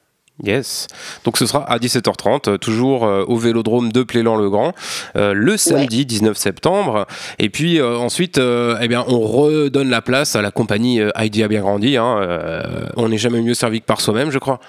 Yes. 0.44 0.88
Donc 1.26 1.38
ce 1.38 1.46
sera 1.46 1.70
à 1.70 1.78
17h30, 1.80 2.50
euh, 2.50 2.58
toujours 2.58 3.06
euh, 3.06 3.26
au 3.28 3.36
Vélodrome 3.38 3.92
de 3.92 4.04
Plélan-le-Grand, 4.04 4.74
euh, 5.18 5.34
le 5.34 5.58
samedi 5.58 6.06
19 6.06 6.38
septembre. 6.38 7.08
Et 7.40 7.50
puis 7.50 7.80
euh, 7.80 7.98
ensuite, 7.98 8.38
euh, 8.38 8.78
eh 8.82 8.88
bien, 8.88 9.04
on 9.08 9.20
redonne 9.20 9.90
la 9.90 10.02
place 10.02 10.36
à 10.36 10.42
la 10.42 10.52
compagnie 10.52 11.02
euh, 11.02 11.10
Heidi 11.16 11.44
a 11.44 11.48
bien 11.50 11.62
grandi. 11.62 11.98
hein, 11.98 12.18
euh, 12.22 12.62
on 12.96 13.10
n'est 13.10 13.18
jamais 13.18 13.42
mieux 13.42 13.54
servi 13.54 13.82
que 13.82 13.86
par 13.86 14.00
soi-même, 14.02 14.32
je 14.32 14.40
crois. 14.40 14.60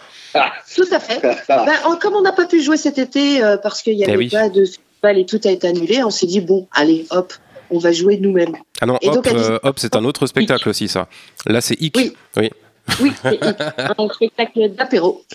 Tout 0.74 0.84
à 0.92 1.00
fait. 1.00 1.20
Ben, 1.48 1.68
en- 1.84 1.96
comme 1.96 2.14
on 2.14 2.22
n'a 2.22 2.32
pas 2.32 2.46
pu 2.46 2.62
jouer 2.62 2.76
cet 2.76 2.98
été 2.98 3.42
euh, 3.42 3.56
parce 3.56 3.82
qu'il 3.82 3.96
n'y 3.96 4.04
avait 4.04 4.14
Eh 4.14 4.16
oui. 4.16 4.28
pas 4.28 4.48
de 4.48 4.64
festival 4.64 5.18
et 5.18 5.26
tout 5.26 5.40
a 5.44 5.50
été 5.50 5.68
annulé, 5.68 6.02
on 6.04 6.10
s'est 6.10 6.26
dit 6.26 6.40
bon, 6.40 6.66
allez, 6.72 7.06
hop, 7.10 7.32
on 7.70 7.78
va 7.78 7.92
jouer 7.92 8.16
nous-mêmes. 8.18 8.56
Ah 8.80 8.86
non, 8.86 8.98
Et 9.02 9.08
hop, 9.08 9.14
donc, 9.16 9.26
à 9.28 9.32
17 9.34 9.60
hop, 9.62 9.78
c'est 9.78 9.94
un 9.96 10.04
autre 10.04 10.26
spectacle 10.26 10.68
aussi, 10.68 10.88
ça. 10.88 11.06
Là, 11.46 11.60
c'est 11.60 11.80
Hic. 11.80 11.94
Oui. 11.96 12.12
oui. 12.36 12.50
Oui, 13.00 13.12
c'est 13.22 13.40
un 13.98 14.08
spectacle 14.08 14.70
d'apéro. 14.76 15.22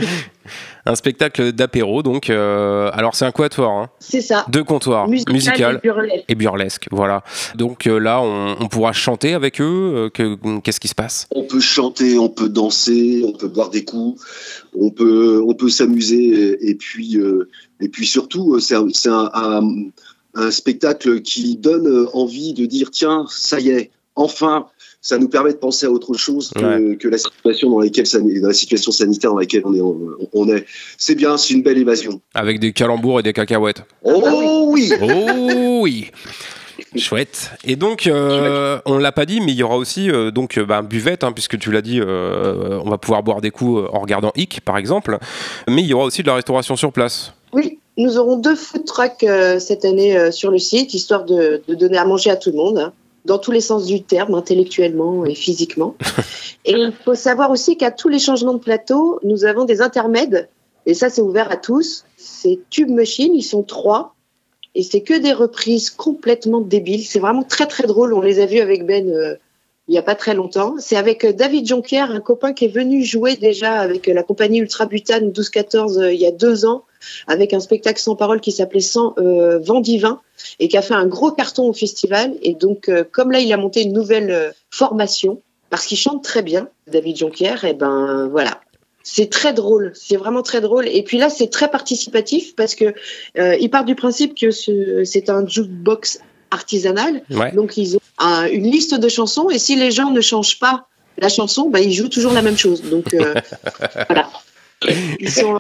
Un 0.88 0.94
spectacle 0.94 1.52
d'apéro, 1.52 2.04
donc. 2.04 2.30
euh, 2.30 2.92
alors, 2.94 3.16
c'est 3.16 3.26
un 3.26 3.32
quatuor, 3.32 3.72
hein, 3.72 3.90
C'est 4.00 4.22
ça. 4.22 4.46
deux 4.50 4.64
comptoirs, 4.64 5.08
Musical, 5.08 5.34
musical 5.34 5.76
et 5.76 5.88
burlesque. 5.88 6.26
et 6.30 6.36
burlesque. 6.36 6.88
Voilà. 6.92 7.24
Donc 7.56 7.88
euh, 7.88 7.98
là, 7.98 8.22
on, 8.22 8.56
on 8.60 8.68
pourra 8.68 8.94
chanter 8.94 9.34
avec 9.34 9.60
eux. 9.60 9.94
euh, 9.96 10.10
que- 10.12 10.38
Qu'est-ce 10.60 10.80
qui 10.80 10.88
se 10.88 10.94
passe? 10.94 11.28
On 11.32 11.42
peut 11.44 11.60
chanter, 11.60 12.20
on 12.20 12.30
peut 12.30 12.50
danser, 12.50 13.24
on 13.26 13.32
peut 13.32 13.48
boire 13.48 13.72
des 13.72 13.84
coups, 13.84 14.22
on 14.80 14.92
peut, 14.92 15.42
on 15.48 15.56
peut 15.56 15.70
s'amuser 15.70 16.18
et, 16.60 16.70
et 16.70 16.76
puis, 16.76 17.18
euh, 17.18 17.50
et 17.82 17.90
puis 17.90 18.06
surtout, 18.06 18.60
c'est 18.60 18.76
un, 18.76 18.86
c'est 18.94 19.10
un, 19.10 19.32
un- 19.34 19.86
un 20.36 20.52
spectacle 20.52 21.22
qui 21.22 21.56
donne 21.56 22.08
envie 22.14 22.54
de 22.54 22.68
dire 22.68 22.92
tiens, 22.92 23.26
ça 23.30 23.60
y 23.60 23.70
est, 23.70 23.90
enfin, 24.16 24.68
ça 25.06 25.20
nous 25.20 25.30
permet 25.30 25.54
de 25.54 25.58
penser 25.58 25.86
à 25.86 25.92
autre 25.92 26.16
chose 26.16 26.50
que, 26.56 26.96
que 26.96 27.08
la 27.08 27.20
situation 27.20 27.70
dans 27.70 27.80
laquelle 27.80 28.08
dans 28.42 28.48
la 28.48 28.54
situation 28.56 28.92
sanitaire 28.92 29.30
dans 29.30 29.38
laquelle 29.38 29.62
on 29.64 29.74
est. 29.76 29.80
On, 29.80 30.18
on 30.34 30.50
est. 30.50 30.66
C'est 30.98 31.14
bien, 31.14 31.38
c'est 31.38 31.54
une 31.54 31.62
belle 31.62 31.78
évasion. 31.78 32.22
Avec 32.34 32.60
des 32.60 32.74
calembours 32.74 33.20
et 33.20 33.24
des 33.24 33.32
cacahuètes. 33.32 33.84
Oh 34.04 34.20
bah 34.20 34.32
oui. 34.34 34.92
oui. 35.00 35.00
Oh 35.04 35.80
oui 35.84 36.12
Chouette. 36.96 37.52
Et 37.66 37.76
donc, 37.76 38.08
euh, 38.08 38.80
on 38.88 38.98
l'a 38.98 39.12
pas 39.12 39.28
dit, 39.28 39.42
mais 39.42 39.52
il 39.52 39.58
y 39.60 39.64
aura 39.64 39.78
aussi 39.78 40.10
euh, 40.10 40.32
donc 40.32 40.58
euh, 40.58 40.66
bah, 40.66 40.82
buvette, 40.82 41.24
hein, 41.24 41.34
puisque 41.34 41.60
tu 41.60 41.72
l'as 41.72 41.84
dit, 41.84 42.02
euh, 42.02 42.80
on 42.84 42.90
va 42.90 42.98
pouvoir 42.98 43.22
boire 43.22 43.42
des 43.42 43.52
coups 43.52 43.82
euh, 43.84 43.96
en 43.96 44.00
regardant 44.00 44.32
Hic, 44.36 44.62
par 44.62 44.76
exemple. 44.76 45.20
Mais 45.68 45.84
il 45.84 45.88
y 45.88 45.94
aura 45.94 46.06
aussi 46.06 46.24
de 46.24 46.28
la 46.28 46.36
restauration 46.36 46.76
sur 46.76 46.92
place. 46.92 47.34
Oui, 47.54 47.78
nous 47.98 48.18
aurons 48.18 48.38
deux 48.38 48.56
food 48.56 48.86
trucks 48.86 49.24
euh, 49.24 49.60
cette 49.60 49.86
année 49.86 50.18
euh, 50.18 50.32
sur 50.32 50.50
le 50.50 50.58
site, 50.58 50.96
histoire 50.96 51.26
de, 51.26 51.62
de 51.68 51.76
donner 51.76 52.00
à 52.00 52.06
manger 52.06 52.32
à 52.32 52.38
tout 52.38 52.50
le 52.50 52.58
monde, 52.58 52.80
hein, 52.80 52.92
dans 53.26 53.38
tous 53.38 53.52
les 53.52 53.62
sens 53.62 53.86
du 53.86 54.04
terme, 54.04 54.36
intellectuellement 54.36 55.26
et 55.26 55.36
physiquement. 55.36 55.96
et 56.66 56.74
il 56.74 56.94
faut 57.04 57.16
savoir 57.16 57.52
aussi 57.52 57.78
qu'à 57.78 57.92
tous 57.92 58.10
les 58.10 58.20
changements 58.20 58.54
de 58.54 58.60
plateau, 58.60 59.20
nous 59.24 59.46
avons 59.46 59.66
des 59.66 59.82
intermèdes, 59.82 60.50
et 60.86 60.94
ça 60.94 61.10
c'est 61.10 61.22
ouvert 61.22 61.52
à 61.52 61.58
tous. 61.58 62.06
C'est 62.18 62.60
Tube 62.70 62.90
Machine, 62.90 63.34
ils 63.36 63.44
sont 63.44 63.64
trois, 63.64 64.16
et 64.76 64.84
c'est 64.84 65.02
que 65.02 65.18
des 65.18 65.34
reprises 65.34 65.90
complètement 65.90 66.62
débiles. 66.62 67.04
C'est 67.04 67.20
vraiment 67.20 67.44
très 67.44 67.68
très 67.68 67.88
drôle, 67.88 68.14
on 68.14 68.22
les 68.22 68.40
a 68.40 68.46
vus 68.46 68.60
avec 68.60 68.86
Ben 68.86 69.10
euh, 69.10 69.36
il 69.88 69.92
n'y 69.92 69.98
a 69.98 70.04
pas 70.04 70.16
très 70.16 70.34
longtemps. 70.34 70.76
C'est 70.80 70.96
avec 70.96 71.24
euh, 71.24 71.34
David 71.34 71.68
Jonquière, 71.68 72.12
un 72.12 72.20
copain 72.20 72.54
qui 72.54 72.66
est 72.66 72.70
venu 72.70 73.04
jouer 73.04 73.36
déjà 73.36 73.80
avec 73.80 74.08
euh, 74.08 74.14
la 74.14 74.24
compagnie 74.24 74.60
Ultra 74.60 74.86
Butane 74.86 75.30
12-14 75.30 76.02
euh, 76.02 76.14
il 76.14 76.20
y 76.20 76.26
a 76.26 76.32
deux 76.32 76.66
ans 76.66 76.86
avec 77.28 77.54
un 77.54 77.60
spectacle 77.60 78.00
sans 78.00 78.16
parole 78.16 78.42
qui 78.42 78.52
s'appelait 78.52 78.80
Sans 78.80 79.14
euh, 79.18 79.60
Vent 79.60 79.82
divin 79.82 80.22
et 80.60 80.68
qui 80.68 80.78
a 80.78 80.82
fait 80.82 80.94
un 80.94 81.06
gros 81.08 81.32
carton 81.32 81.64
au 81.70 81.74
festival. 81.74 82.34
Et 82.42 82.54
donc, 82.54 82.90
euh, 82.90 83.04
comme 83.10 83.32
là, 83.32 83.40
il 83.40 83.52
a 83.54 83.58
monté 83.58 83.82
une 83.82 83.94
nouvelle 83.94 84.32
euh, 84.32 84.52
formation 84.70 85.42
parce 85.70 85.86
qu'il 85.86 85.98
chante 85.98 86.24
très 86.24 86.42
bien, 86.44 86.70
David 86.88 87.18
Jonquière. 87.18 87.64
Et 87.66 87.74
ben 87.74 88.28
voilà, 88.32 88.62
c'est 89.04 89.30
très 89.30 89.54
drôle, 89.54 89.92
c'est 89.96 90.16
vraiment 90.18 90.42
très 90.44 90.62
drôle. 90.62 90.88
Et 90.88 91.04
puis 91.04 91.18
là, 91.18 91.30
c'est 91.30 91.48
très 91.50 91.70
participatif 91.70 92.56
parce 92.56 92.76
que 92.76 92.94
euh, 93.38 93.56
il 93.60 93.70
part 93.70 93.86
du 93.86 93.96
principe 93.96 94.36
que 94.40 94.52
ce- 94.52 95.04
c'est 95.04 95.30
un 95.30 95.46
jukebox 95.46 96.20
artisanal. 96.52 97.22
Ouais. 97.32 97.52
Donc 97.52 97.78
ils 97.78 97.98
ont 97.98 98.00
un- 98.20 98.48
une 98.48 98.70
liste 98.72 98.96
de 98.96 99.10
chansons 99.10 99.50
et 99.50 99.60
si 99.60 99.76
les 99.76 99.92
gens 99.92 100.12
ne 100.12 100.22
changent 100.22 100.60
pas 100.60 100.88
la 101.18 101.30
chanson, 101.30 101.70
bah, 101.70 101.80
ils 101.80 101.94
jouent 101.94 102.10
toujours 102.10 102.34
la 102.34 102.42
même 102.42 102.58
chose. 102.58 102.82
Donc 102.84 103.14
euh, 103.14 103.34
voilà. 104.10 104.30
Ils 105.20 105.30
sont- 105.32 105.58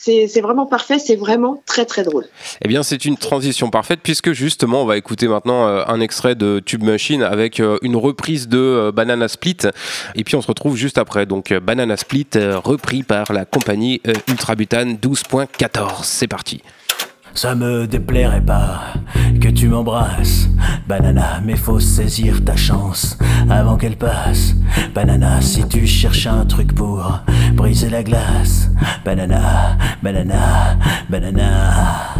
C'est 0.00 0.40
vraiment 0.40 0.66
parfait, 0.66 0.98
c'est 0.98 1.16
vraiment 1.16 1.62
très 1.66 1.84
très 1.84 2.02
drôle. 2.02 2.24
Eh 2.62 2.68
bien, 2.68 2.82
c'est 2.82 3.04
une 3.04 3.16
transition 3.16 3.68
parfaite 3.68 4.00
puisque 4.02 4.32
justement, 4.32 4.82
on 4.82 4.86
va 4.86 4.96
écouter 4.96 5.28
maintenant 5.28 5.66
euh, 5.66 5.82
un 5.86 6.00
extrait 6.00 6.34
de 6.34 6.62
Tube 6.64 6.82
Machine 6.82 7.22
avec 7.22 7.60
euh, 7.60 7.78
une 7.82 7.96
reprise 7.96 8.48
de 8.48 8.58
euh, 8.58 8.92
Banana 8.92 9.28
Split. 9.28 9.58
Et 10.14 10.24
puis, 10.24 10.36
on 10.36 10.40
se 10.40 10.46
retrouve 10.46 10.76
juste 10.76 10.98
après. 10.98 11.26
Donc, 11.26 11.52
Banana 11.52 11.96
Split 11.96 12.28
repris 12.64 13.02
par 13.02 13.32
la 13.32 13.44
compagnie 13.44 14.00
euh, 14.06 14.12
Ultrabutane 14.28 14.94
12.14. 14.94 16.04
C'est 16.04 16.28
parti. 16.28 16.62
Ça 17.38 17.54
me 17.54 17.86
déplairait 17.86 18.40
pas 18.40 18.80
que 19.40 19.46
tu 19.46 19.68
m'embrasses, 19.68 20.48
Banana, 20.88 21.40
mais 21.44 21.54
faut 21.54 21.78
saisir 21.78 22.44
ta 22.44 22.56
chance 22.56 23.16
avant 23.48 23.76
qu'elle 23.76 23.96
passe. 23.96 24.56
Banana, 24.92 25.40
si 25.40 25.62
tu 25.68 25.86
cherches 25.86 26.26
un 26.26 26.44
truc 26.46 26.74
pour 26.74 27.20
briser 27.54 27.90
la 27.90 28.02
glace, 28.02 28.72
Banana, 29.04 29.78
Banana, 30.02 30.78
Banana. 31.08 32.17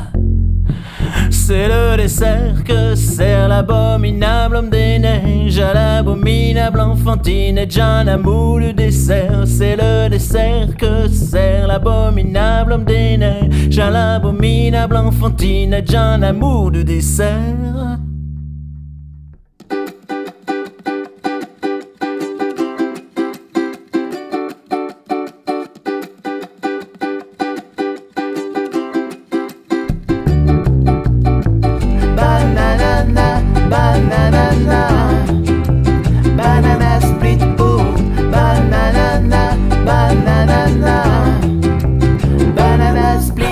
C'est 1.49 1.67
le 1.67 1.97
dessert 1.97 2.63
que 2.63 2.95
sert 2.95 3.49
l'abominable 3.49 4.57
homme 4.57 4.69
des 4.69 4.99
neiges 4.99 5.59
à 5.59 5.73
l'abominable 5.73 6.79
enfantine 6.79 7.57
et 7.57 7.67
John 7.67 8.07
amour 8.07 8.59
le 8.59 8.75
dessert. 8.75 9.45
C'est 9.47 9.75
le 9.75 10.11
dessert 10.11 10.77
que 10.77 11.09
sert 11.09 11.67
l'abominable 11.67 12.75
homme 12.75 12.85
des 12.85 13.17
neiges 13.17 13.79
à 13.79 13.89
l'abominable 13.89 14.99
enfantine 14.99 15.73
et 15.73 15.85
John 15.87 16.23
amour 16.23 16.71
de 16.71 16.83
dessert. 16.83 17.99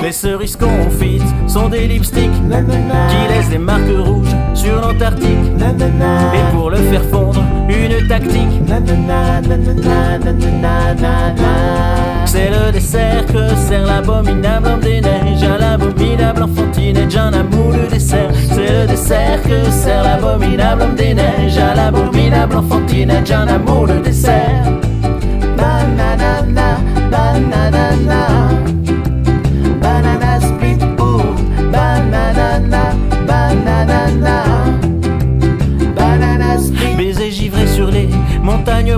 Les 0.06 0.12
cerises 0.12 0.54
confites 0.54 1.20
sont 1.48 1.68
des 1.68 1.88
lipsticks 1.88 2.30
qui 2.30 3.34
laissent 3.34 3.48
des 3.50 3.58
marques 3.58 3.90
rouges 4.04 4.36
sur 4.54 4.80
l'Antarctique. 4.80 5.50
Et 5.58 6.54
pour 6.54 6.70
le 6.70 6.76
faire 6.76 7.02
fondre, 7.10 7.42
une 7.68 8.06
tactique. 8.06 8.62
C'est 12.24 12.50
le 12.50 12.70
dessert 12.70 13.26
que 13.26 13.48
sert 13.56 13.84
l'abominable 13.84 14.68
homme 14.68 14.80
des 14.80 15.00
neiges 15.00 15.42
à 15.42 15.58
l'abominable 15.58 16.42
enfantine 16.44 16.98
et 16.98 17.10
John 17.10 17.34
amour 17.34 17.72
le 17.72 17.88
dessert. 17.88 18.30
C'est 18.52 18.82
le 18.82 18.86
dessert 18.86 19.42
que 19.42 19.68
sert 19.72 20.04
l'abominable 20.04 20.82
homme 20.82 20.94
des 20.94 21.14
neiges 21.14 21.58
à 21.58 21.74
l'abominable 21.74 22.54
enfantine 22.54 23.10
et 23.10 23.26
John 23.26 23.48
amour 23.48 23.88
le 23.88 23.98
dessert. 23.98 24.70
Banana, 25.56 26.44
banana 27.10 27.96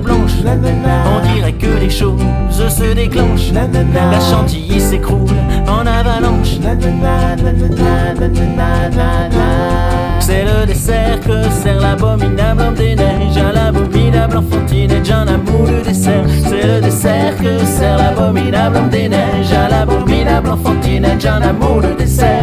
blanches. 0.01 0.33
On 0.45 1.35
dirait 1.35 1.53
que 1.53 1.79
les 1.81 1.91
choses 1.91 2.21
se 2.51 2.95
déclenchent. 2.95 3.53
La 3.53 4.21
chantilly 4.21 4.81
s'écroule 4.81 5.29
en 5.67 5.87
avalanche. 5.87 6.59
C'est 10.21 10.45
le 10.45 10.67
dessert 10.67 11.21
que 11.21 11.43
sert 11.51 11.81
l'abominable 11.81 12.61
homme 12.61 12.75
des 12.75 12.95
neiges 12.95 13.37
à 13.39 13.53
l'abominable 13.53 14.37
enfantine 14.37 14.91
et 14.91 15.05
John 15.05 15.29
amour 15.29 15.67
le 15.67 15.83
dessert. 15.83 16.25
C'est 16.45 16.67
le 16.67 16.81
dessert 16.81 17.37
que 17.39 17.65
sert 17.65 17.97
l'abominable 17.97 18.77
homme 18.77 18.91
des 18.91 19.09
neiges 19.09 19.53
à 19.53 19.69
l'abominable 19.69 20.51
enfantine 20.51 21.05
et 21.07 21.19
John 21.19 21.43
amour 21.43 21.81
le 21.81 21.95
dessert. 21.95 22.38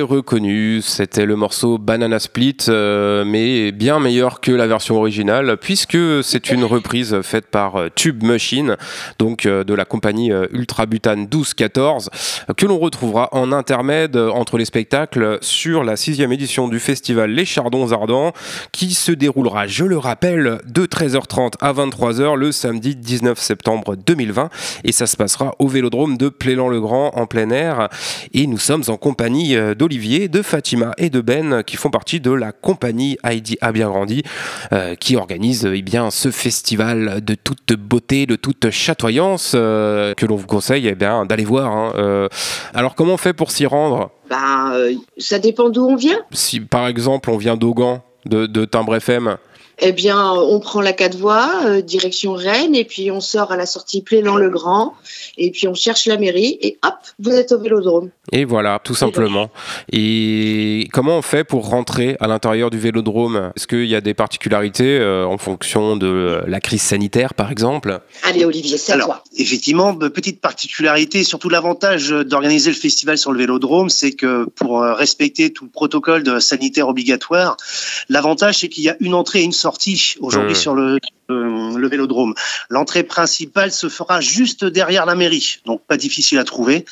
Reconnu, 0.00 0.80
c'était 0.82 1.26
le 1.26 1.36
morceau 1.36 1.78
Banana 1.78 2.18
Split, 2.18 2.56
euh, 2.68 3.24
mais 3.24 3.72
bien 3.72 4.00
meilleur 4.00 4.40
que 4.40 4.52
la 4.52 4.66
version 4.66 4.96
originale, 4.96 5.56
puisque 5.56 5.98
c'est 6.22 6.50
une 6.50 6.64
reprise 6.64 7.20
faite 7.22 7.46
par 7.46 7.76
euh, 7.76 7.88
Tube 7.94 8.22
Machine, 8.22 8.76
donc 9.18 9.46
euh, 9.46 9.64
de 9.64 9.74
la 9.74 9.84
compagnie 9.84 10.32
euh, 10.32 10.46
Ultrabutane 10.52 11.20
1214, 11.20 12.10
euh, 12.48 12.54
que 12.54 12.66
l'on 12.66 12.78
retrouvera 12.78 13.28
en 13.32 13.52
intermède 13.52 14.16
entre 14.16 14.58
les 14.58 14.64
spectacles 14.64 15.38
sur 15.40 15.84
la 15.84 15.96
sixième 15.96 16.32
édition 16.32 16.68
du 16.68 16.80
festival 16.80 17.30
Les 17.30 17.44
Chardons 17.44 17.92
Ardents, 17.92 18.32
qui 18.72 18.94
se 18.94 19.12
déroulera, 19.12 19.66
je 19.66 19.84
le 19.84 19.98
rappelle, 19.98 20.60
de 20.66 20.86
13h30 20.86 21.54
à 21.60 21.72
23h 21.72 22.36
le 22.36 22.52
samedi 22.52 22.96
19 22.96 23.38
septembre 23.38 23.96
2020, 23.96 24.50
et 24.84 24.92
ça 24.92 25.06
se 25.06 25.16
passera 25.16 25.54
au 25.58 25.68
Vélodrome 25.68 26.16
de 26.16 26.28
Plélan-le-Grand 26.28 27.12
en 27.14 27.26
plein 27.26 27.50
air, 27.50 27.88
et 28.34 28.46
nous 28.46 28.58
sommes 28.58 28.84
en 28.88 28.96
compagnie 28.96 29.56
euh, 29.56 29.74
d'Olivier, 29.88 30.28
de 30.28 30.42
Fatima 30.42 30.92
et 30.98 31.08
de 31.08 31.22
Ben 31.22 31.62
qui 31.62 31.76
font 31.76 31.88
partie 31.88 32.20
de 32.20 32.30
la 32.30 32.52
compagnie 32.52 33.16
Heidi 33.24 33.56
a 33.62 33.72
bien 33.72 33.88
grandi 33.88 34.22
euh, 34.74 34.94
qui 34.96 35.16
organise 35.16 35.66
eh 35.72 35.80
bien, 35.80 36.10
ce 36.10 36.30
festival 36.30 37.24
de 37.24 37.34
toute 37.34 37.72
beauté, 37.72 38.26
de 38.26 38.36
toute 38.36 38.68
chatoyance 38.68 39.52
euh, 39.54 40.12
que 40.12 40.26
l'on 40.26 40.36
vous 40.36 40.46
conseille 40.46 40.86
eh 40.88 40.94
bien, 40.94 41.24
d'aller 41.24 41.46
voir. 41.46 41.72
hein. 41.72 41.92
Euh, 41.96 42.28
alors 42.74 42.94
comment 42.96 43.14
on 43.14 43.16
fait 43.16 43.32
pour 43.32 43.50
s'y 43.50 43.64
rendre? 43.64 44.10
Ben, 44.28 44.74
ça 45.16 45.38
dépend 45.38 45.70
d'où 45.70 45.86
on 45.86 45.96
vient. 45.96 46.20
Si 46.32 46.60
par 46.60 46.86
exemple 46.86 47.30
on 47.30 47.38
vient 47.38 47.56
d'Augan, 47.56 48.02
de, 48.26 48.44
de 48.44 48.66
Timbre 48.66 48.96
FM, 48.96 49.38
Eh 49.80 49.92
bien, 49.92 50.32
on 50.32 50.58
prend 50.60 50.80
la 50.80 50.92
quatre 50.92 51.16
voies, 51.16 51.48
euh, 51.64 51.80
direction 51.82 52.32
Rennes, 52.32 52.74
et 52.74 52.84
puis 52.84 53.10
on 53.10 53.20
sort 53.20 53.52
à 53.52 53.56
la 53.56 53.66
sortie 53.66 54.02
Plélan-le-Grand, 54.02 54.94
et 55.36 55.50
puis 55.52 55.68
on 55.68 55.74
cherche 55.74 56.06
la 56.06 56.16
mairie, 56.16 56.58
et 56.60 56.78
hop, 56.84 56.94
vous 57.20 57.30
êtes 57.30 57.52
au 57.52 57.60
Vélodrome. 57.60 58.10
et 58.32 58.44
voilà, 58.44 58.80
tout 58.82 58.94
simplement. 58.96 59.50
Et 59.92 60.88
comment 60.92 61.18
on 61.18 61.22
fait 61.22 61.44
pour 61.44 61.68
rentrer 61.68 62.16
à 62.18 62.26
l'intérieur 62.26 62.70
du 62.70 62.78
vélodrome? 62.78 63.52
Est-ce 63.56 63.66
qu'il 63.68 63.86
y 63.86 63.94
a 63.94 64.00
des 64.00 64.14
particularités 64.14 64.98
euh, 64.98 65.24
en 65.24 65.38
fonction 65.38 65.96
de 65.96 66.40
la 66.46 66.60
crise 66.60 66.82
sanitaire 66.82 67.34
par 67.34 67.50
exemple? 67.52 68.00
Allez, 68.24 68.44
Olivier, 68.44 68.78
c'est 68.78 68.92
Alors, 68.92 69.06
toi. 69.06 69.24
effectivement, 69.36 69.92
de 69.92 70.08
petite 70.08 70.40
particularité, 70.40 71.22
surtout 71.24 71.48
l'avantage 71.48 72.10
d'organiser 72.10 72.70
le 72.70 72.76
festival 72.76 73.16
sur 73.16 73.32
le 73.32 73.38
Vélodrome, 73.38 73.90
c'est 73.90 74.12
que 74.12 74.44
pour 74.56 74.82
euh, 74.82 74.94
respecter 74.94 75.52
tout 75.52 75.64
le 75.64 75.70
protocole 75.70 76.24
de 76.24 76.40
sanitaire 76.40 76.88
obligatoire, 76.88 77.56
l'avantage 78.08 78.58
c'est 78.58 78.68
qu'il 78.68 78.82
y 78.84 78.88
a 78.88 78.96
une 79.00 79.14
entrée 79.14 79.40
et 79.40 79.44
une 79.44 79.52
sortie 79.52 79.67
aujourd'hui 80.20 80.52
Mmh. 80.52 80.56
sur 80.56 80.74
le, 80.74 80.98
euh, 81.30 81.76
le 81.76 81.88
Vélodrome. 81.88 82.34
L'entrée 82.70 83.02
principale 83.02 83.70
se 83.72 83.88
fera 83.88 84.20
juste 84.20 84.64
derrière 84.64 85.04
la 85.06 85.14
mairie, 85.14 85.58
donc 85.66 85.82
pas 85.86 85.96
difficile 85.96 86.38
à 86.38 86.44
trouver. 86.44 86.84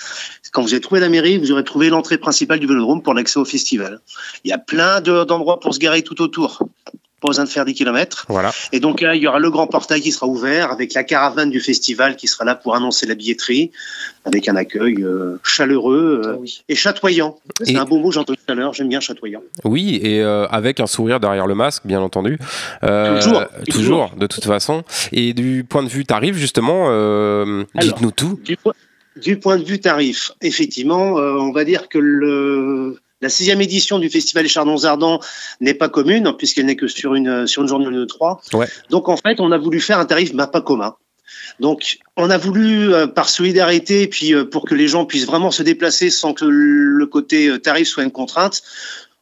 Quand 0.52 0.62
vous 0.62 0.72
avez 0.72 0.80
trouvé 0.80 1.00
la 1.00 1.08
mairie, 1.08 1.38
vous 1.38 1.52
aurez 1.52 1.64
trouvé 1.64 1.88
l'entrée 1.88 2.18
principale 2.18 2.58
du 2.60 2.66
Vélodrome 2.66 3.02
pour 3.02 3.14
l'accès 3.14 3.38
au 3.38 3.44
festival. 3.44 4.00
Il 4.44 4.48
y 4.50 4.52
a 4.52 4.58
plein 4.58 5.00
de- 5.00 5.24
d'endroits 5.24 5.60
pour 5.60 5.74
se 5.74 5.78
garer 5.78 6.02
tout 6.02 6.20
autour 6.22 6.60
pas 7.26 7.30
besoin 7.30 7.44
de 7.44 7.48
faire 7.50 7.64
des 7.64 7.74
kilomètres. 7.74 8.24
Voilà. 8.28 8.52
Et 8.72 8.80
donc 8.80 9.00
là, 9.00 9.14
il 9.14 9.22
y 9.22 9.26
aura 9.26 9.38
le 9.38 9.50
grand 9.50 9.66
portail 9.66 10.00
qui 10.00 10.12
sera 10.12 10.26
ouvert 10.26 10.70
avec 10.70 10.94
la 10.94 11.04
caravane 11.04 11.50
du 11.50 11.60
festival 11.60 12.16
qui 12.16 12.26
sera 12.28 12.44
là 12.44 12.54
pour 12.54 12.74
annoncer 12.76 13.06
la 13.06 13.14
billetterie, 13.14 13.70
avec 14.24 14.48
un 14.48 14.56
accueil 14.56 15.02
euh, 15.02 15.38
chaleureux 15.44 16.22
euh, 16.24 16.46
et 16.68 16.74
chatoyant. 16.74 17.38
C'est 17.62 17.72
Et- 17.72 17.76
un 17.76 17.84
beau 17.84 17.98
mot, 17.98 18.10
j'ai 18.12 18.20
entendu 18.20 18.38
tout 18.44 18.52
à 18.52 18.54
l'heure, 18.54 18.72
j'aime 18.74 18.88
bien 18.88 19.00
chatoyant. 19.00 19.42
Oui, 19.64 20.00
et 20.02 20.22
euh, 20.22 20.46
avec 20.48 20.80
un 20.80 20.86
sourire 20.86 21.20
derrière 21.20 21.46
le 21.46 21.54
masque, 21.54 21.82
bien 21.84 22.00
entendu. 22.00 22.38
Euh, 22.84 23.20
Toujours, 23.20 23.44
toujours, 23.70 24.10
de 24.16 24.26
toute 24.26 24.44
façon. 24.44 24.84
Et 25.12 25.32
du 25.34 25.64
point 25.68 25.82
de 25.82 25.88
vue 25.88 26.04
tarif, 26.04 26.36
justement, 26.36 26.86
euh, 26.88 27.64
dites-nous 27.74 28.10
tout. 28.12 28.38
Du, 28.44 28.56
po- 28.56 28.72
du 29.16 29.38
point 29.38 29.56
de 29.58 29.64
vue 29.64 29.80
tarif, 29.80 30.32
effectivement, 30.42 31.18
euh, 31.18 31.32
on 31.38 31.52
va 31.52 31.64
dire 31.64 31.88
que 31.88 31.98
le, 31.98 32.98
la 33.20 33.28
sixième 33.28 33.60
édition 33.60 33.98
du 33.98 34.10
Festival 34.10 34.44
des 34.44 34.48
Chardons 34.48 34.84
Ardents 34.84 35.20
n'est 35.60 35.74
pas 35.74 35.88
commune, 35.88 36.34
puisqu'elle 36.36 36.66
n'est 36.66 36.76
que 36.76 36.88
sur 36.88 37.14
une, 37.14 37.46
sur 37.46 37.62
une 37.62 37.68
journée 37.68 37.90
de 37.90 38.04
trois. 38.04 38.40
Ouais. 38.52 38.66
Donc, 38.90 39.08
en 39.08 39.16
fait, 39.16 39.40
on 39.40 39.52
a 39.52 39.58
voulu 39.58 39.80
faire 39.80 39.98
un 39.98 40.04
tarif 40.04 40.34
bah, 40.34 40.46
pas 40.46 40.60
commun. 40.60 40.94
Donc, 41.58 41.98
on 42.16 42.28
a 42.30 42.38
voulu, 42.38 42.92
euh, 42.92 43.06
par 43.06 43.28
solidarité, 43.28 44.02
et 44.02 44.08
puis 44.08 44.34
euh, 44.34 44.44
pour 44.44 44.64
que 44.64 44.74
les 44.74 44.88
gens 44.88 45.06
puissent 45.06 45.26
vraiment 45.26 45.50
se 45.50 45.62
déplacer 45.62 46.10
sans 46.10 46.34
que 46.34 46.44
le 46.44 47.06
côté 47.06 47.48
euh, 47.48 47.58
tarif 47.58 47.88
soit 47.88 48.04
une 48.04 48.10
contrainte, 48.10 48.62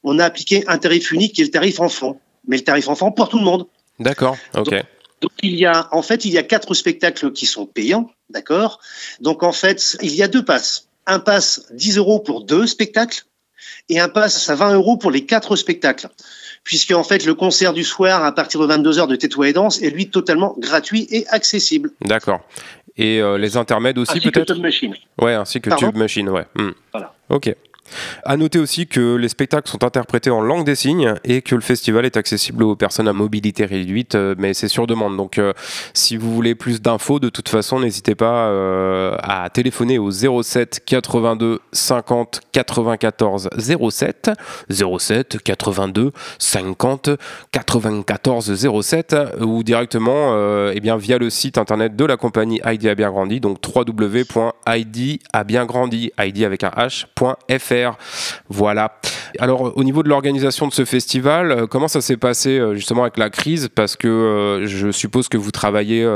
on 0.03 0.19
a 0.19 0.25
appliqué 0.25 0.65
un 0.67 0.79
tarif 0.79 1.13
unique 1.13 1.35
qui 1.35 1.43
est 1.43 1.45
le 1.45 1.51
tarif 1.51 1.81
enfant. 1.81 2.21
Mais 2.47 2.57
le 2.57 2.65
tarif 2.65 2.89
enfant 2.89 3.11
pour 3.11 3.29
tout 3.29 3.39
le 3.39 3.45
monde. 3.45 3.67
D'accord, 4.01 4.37
ok. 4.55 4.75
Donc 5.23 5.33
il 5.43 5.55
y 5.55 5.65
a 5.65 5.89
en 5.93 6.03
fait 6.03 6.27
il 6.27 6.33
y 6.33 6.39
a 6.39 6.43
quatre 6.43 6.75
spectacles 6.75 7.33
qui 7.33 7.47
sont 7.47 7.65
payants, 7.65 8.11
d'accord? 8.29 8.81
Donc 9.21 9.43
en 9.43 9.53
fait 9.53 9.97
il 10.03 10.15
y 10.15 10.23
a 10.23 10.29
deux 10.29 10.45
passes. 10.45 10.89
Un 11.07 11.21
pass 11.21 11.67
10 11.73 11.97
euros 11.97 12.21
pour 12.21 12.45
deux 12.45 12.67
spectacles 12.67 13.25
et 13.89 14.01
un 14.01 14.09
pass 14.09 14.49
à 14.49 14.55
20 14.55 14.75
euros 14.75 14.97
pour 14.97 15.11
les 15.11 15.25
quatre 15.27 15.57
spectacles. 15.57 16.09
Puisque 16.65 16.93
en 16.93 17.05
fait 17.05 17.27
le 17.27 17.35
concert 17.35 17.73
du 17.75 17.85
soir 17.85 18.25
à 18.25 18.35
partir 18.35 18.61
de 18.61 18.67
22 18.67 18.93
h 18.99 19.07
de 19.07 19.17
Tétois 19.17 19.49
et 19.49 19.53
Danse 19.53 19.83
est 19.83 19.91
lui 19.91 20.09
totalement 20.09 20.55
gratuit 20.59 21.07
et 21.11 21.27
accessible. 21.29 21.91
D'accord. 22.01 22.41
Et 22.97 23.21
euh, 23.21 23.37
les 23.37 23.57
intermèdes 23.57 23.99
aussi, 23.99 24.13
Ainsi 24.13 24.21
que 24.21 24.31
peut-être? 24.31 24.49
Top 24.49 24.59
Machine. 24.59 24.95
Ouais, 25.21 25.35
ainsi 25.35 25.61
que 25.61 25.69
Pardon? 25.69 25.89
Tube 25.89 25.97
Machine, 25.97 26.29
ouais. 26.29 26.47
Hmm. 26.55 26.71
Voilà. 26.93 27.13
Ok. 27.29 27.55
À 28.25 28.37
noter 28.37 28.59
aussi 28.59 28.87
que 28.87 29.17
les 29.17 29.29
spectacles 29.29 29.71
sont 29.71 29.85
interprétés 29.85 30.31
en 30.31 30.41
langue 30.41 30.65
des 30.65 30.75
signes 30.75 31.15
et 31.25 31.43
que 31.43 31.55
le 31.55 31.61
festival 31.61 32.05
est 32.07 32.17
accessible 32.17 32.63
aux 32.65 32.77
personnes 32.77 33.09
à 33.09 33.13
mobilité 33.13 33.65
réduite, 33.65 34.15
euh, 34.15 34.35
mais 34.39 34.55
c'est 34.55 34.69
sur 34.69 34.87
demande. 34.87 35.17
Donc, 35.17 35.39
euh, 35.39 35.53
si 35.93 36.17
vous 36.17 36.35
voulez 36.35 36.55
plus 36.55 36.81
d'infos, 36.81 37.21
de 37.21 37.29
toute 37.29 37.49
façon, 37.49 37.81
n'hésitez 37.81 38.15
pas 38.15 38.49
euh, 38.49 39.17
à 39.23 39.49
téléphoner 39.51 39.99
au 39.99 40.11
07 40.11 40.83
82 40.87 41.61
50 41.73 42.41
94 42.53 43.51
07 43.91 44.31
07 44.71 45.39
82 45.43 46.13
50 46.39 47.11
94 47.53 48.81
07 48.83 49.17
ou 49.41 49.63
directement 49.63 50.35
eh 50.73 50.81
bien, 50.81 50.97
via 50.97 51.19
le 51.19 51.31
site 51.31 51.59
internet 51.59 51.97
de 51.97 52.05
la 52.05 52.17
compagnie 52.17 52.61
Heidi 52.65 52.89
a 52.89 52.95
bien 52.95 53.11
grandi, 53.11 53.41
donc 53.41 53.59
www.heidi 53.65 55.21
a 55.33 55.45
bien 55.45 55.67
grandi, 55.67 56.13
Heidi 56.19 56.45
avec 56.45 56.65
un 56.65 56.71
h.fr. 56.71 57.74
Voilà. 58.49 58.99
Alors, 59.39 59.77
au 59.77 59.85
niveau 59.85 60.03
de 60.03 60.09
l'organisation 60.09 60.69
de 60.69 60.73
ce 60.73 60.85
festival, 60.85 61.51
euh, 61.51 61.67
comment 61.67 61.89
ça 61.89 62.01
s'est 62.01 62.17
passé 62.17 62.59
euh, 62.59 62.75
justement 62.75 63.03
avec 63.03 63.17
la 63.17 63.31
crise? 63.31 63.69
Parce 63.75 63.97
que 63.97 64.07
euh, 64.07 64.67
je 64.67 64.91
suppose 64.91 65.29
que 65.29 65.37
vous 65.37 65.51
travaillez 65.51 66.09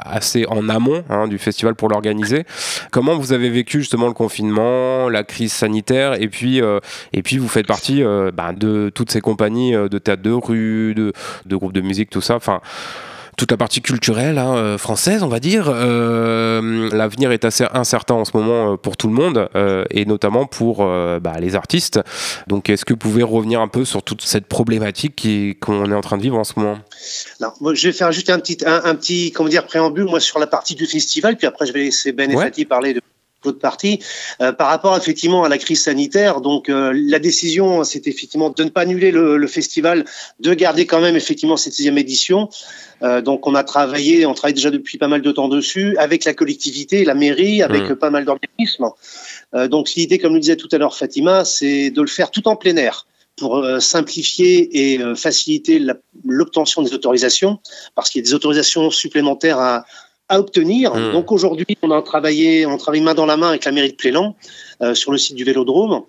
assez 0.00 0.46
en 0.48 0.68
amont 0.68 1.04
hein, 1.08 1.28
du 1.28 1.38
festival 1.38 1.74
pour 1.74 1.88
l'organiser. 1.88 2.44
Comment 2.90 3.16
vous 3.16 3.32
avez 3.32 3.50
vécu 3.50 3.80
justement 3.80 4.06
le 4.06 4.12
confinement, 4.12 5.08
la 5.08 5.22
crise 5.22 5.52
sanitaire? 5.52 6.20
Et 6.20 6.28
puis, 6.28 6.60
vous 7.38 7.48
faites 7.48 7.66
partie 7.66 8.02
ben, 8.02 8.52
de 8.52 8.90
toutes 8.94 9.10
ces 9.10 9.20
compagnies 9.20 9.72
de 9.72 9.98
théâtre 9.98 10.22
de 10.22 10.32
rue, 10.32 10.94
de, 10.94 11.12
de 11.46 11.56
groupes 11.56 11.72
de 11.72 11.80
musique, 11.80 12.10
tout 12.10 12.20
ça. 12.20 12.38
Toute 13.38 13.52
la 13.52 13.56
partie 13.56 13.80
culturelle 13.80 14.36
hein, 14.36 14.56
euh, 14.56 14.78
française, 14.78 15.22
on 15.22 15.28
va 15.28 15.38
dire. 15.40 15.66
Euh, 15.68 16.90
L'avenir 16.92 17.30
est 17.30 17.44
assez 17.44 17.64
incertain 17.72 18.14
en 18.14 18.24
ce 18.24 18.36
moment 18.36 18.72
euh, 18.72 18.76
pour 18.76 18.96
tout 18.96 19.06
le 19.06 19.14
monde, 19.14 19.48
euh, 19.54 19.84
et 19.90 20.04
notamment 20.04 20.44
pour 20.44 20.78
euh, 20.80 21.20
bah, 21.20 21.36
les 21.40 21.54
artistes. 21.54 22.00
Donc, 22.48 22.68
est-ce 22.68 22.84
que 22.84 22.92
vous 22.92 22.98
pouvez 22.98 23.22
revenir 23.22 23.60
un 23.60 23.68
peu 23.68 23.84
sur 23.84 24.02
toute 24.02 24.22
cette 24.22 24.46
problématique 24.46 25.56
qu'on 25.60 25.90
est 25.90 25.94
en 25.94 26.00
train 26.00 26.18
de 26.18 26.22
vivre 26.22 26.36
en 26.36 26.44
ce 26.44 26.54
moment? 26.56 26.78
Alors, 27.40 27.54
moi, 27.60 27.74
je 27.74 27.86
vais 27.86 27.92
faire 27.92 28.10
juste 28.10 28.28
un 28.28 28.40
petit, 28.40 28.58
un, 28.66 28.82
un 28.84 28.94
petit, 28.96 29.30
comment 29.30 29.48
dire, 29.48 29.64
préambule, 29.66 30.04
moi, 30.04 30.20
sur 30.20 30.40
la 30.40 30.48
partie 30.48 30.74
du 30.74 30.86
festival, 30.86 31.36
puis 31.36 31.46
après, 31.46 31.64
je 31.64 31.72
vais 31.72 31.80
laisser 31.84 32.12
Ben 32.12 32.30
et 32.30 32.36
Ouais. 32.36 32.44
Fatih 32.44 32.64
parler 32.64 32.94
de 32.94 33.00
l'autre 33.44 33.58
partie. 33.58 34.00
Euh, 34.40 34.52
par 34.52 34.68
rapport, 34.68 34.96
effectivement, 34.96 35.44
à 35.44 35.48
la 35.48 35.58
crise 35.58 35.82
sanitaire, 35.82 36.40
donc, 36.40 36.68
euh, 36.68 36.92
la 36.94 37.18
décision, 37.18 37.84
c'est 37.84 38.06
effectivement 38.06 38.50
de 38.50 38.64
ne 38.64 38.68
pas 38.68 38.82
annuler 38.82 39.10
le, 39.10 39.36
le 39.36 39.46
festival, 39.46 40.04
de 40.40 40.54
garder 40.54 40.86
quand 40.86 41.00
même, 41.00 41.16
effectivement, 41.16 41.56
cette 41.56 41.72
sixième 41.72 41.98
édition. 41.98 42.48
Euh, 43.02 43.20
donc, 43.20 43.46
on 43.46 43.54
a 43.54 43.64
travaillé, 43.64 44.26
on 44.26 44.34
travaille 44.34 44.54
déjà 44.54 44.70
depuis 44.70 44.98
pas 44.98 45.08
mal 45.08 45.22
de 45.22 45.32
temps 45.32 45.48
dessus, 45.48 45.96
avec 45.98 46.24
la 46.24 46.34
collectivité, 46.34 47.04
la 47.04 47.14
mairie, 47.14 47.62
avec 47.62 47.82
euh, 47.82 47.96
pas 47.96 48.10
mal 48.10 48.24
d'organismes. 48.24 48.88
Donc, 49.70 49.94
l'idée, 49.94 50.18
comme 50.18 50.34
le 50.34 50.40
disait 50.40 50.56
tout 50.56 50.68
à 50.72 50.78
l'heure 50.78 50.94
Fatima, 50.94 51.44
c'est 51.44 51.90
de 51.90 52.02
le 52.02 52.06
faire 52.06 52.30
tout 52.30 52.46
en 52.48 52.56
plein 52.56 52.76
air 52.76 53.06
pour 53.36 53.64
simplifier 53.78 54.92
et 54.92 55.00
faciliter 55.14 55.80
l'obtention 56.24 56.82
des 56.82 56.92
autorisations, 56.92 57.58
parce 57.94 58.10
qu'il 58.10 58.20
y 58.20 58.22
a 58.22 58.26
des 58.26 58.34
autorisations 58.34 58.90
supplémentaires 58.90 59.58
à, 59.58 59.86
à 60.28 60.38
obtenir. 60.38 60.94
Mhm. 60.94 61.12
Donc 61.12 61.32
aujourd'hui, 61.32 61.66
on 61.82 61.90
a 61.90 62.02
travaillé, 62.02 62.66
on 62.66 62.76
travaille 62.76 63.00
main 63.00 63.14
dans 63.14 63.26
la 63.26 63.36
main 63.36 63.48
avec 63.48 63.64
la 63.64 63.72
mairie 63.72 63.90
de 63.90 63.96
Plélan 63.96 64.34
sur 64.94 65.12
le 65.12 65.18
site 65.18 65.36
du 65.36 65.44
Vélodrome, 65.44 66.02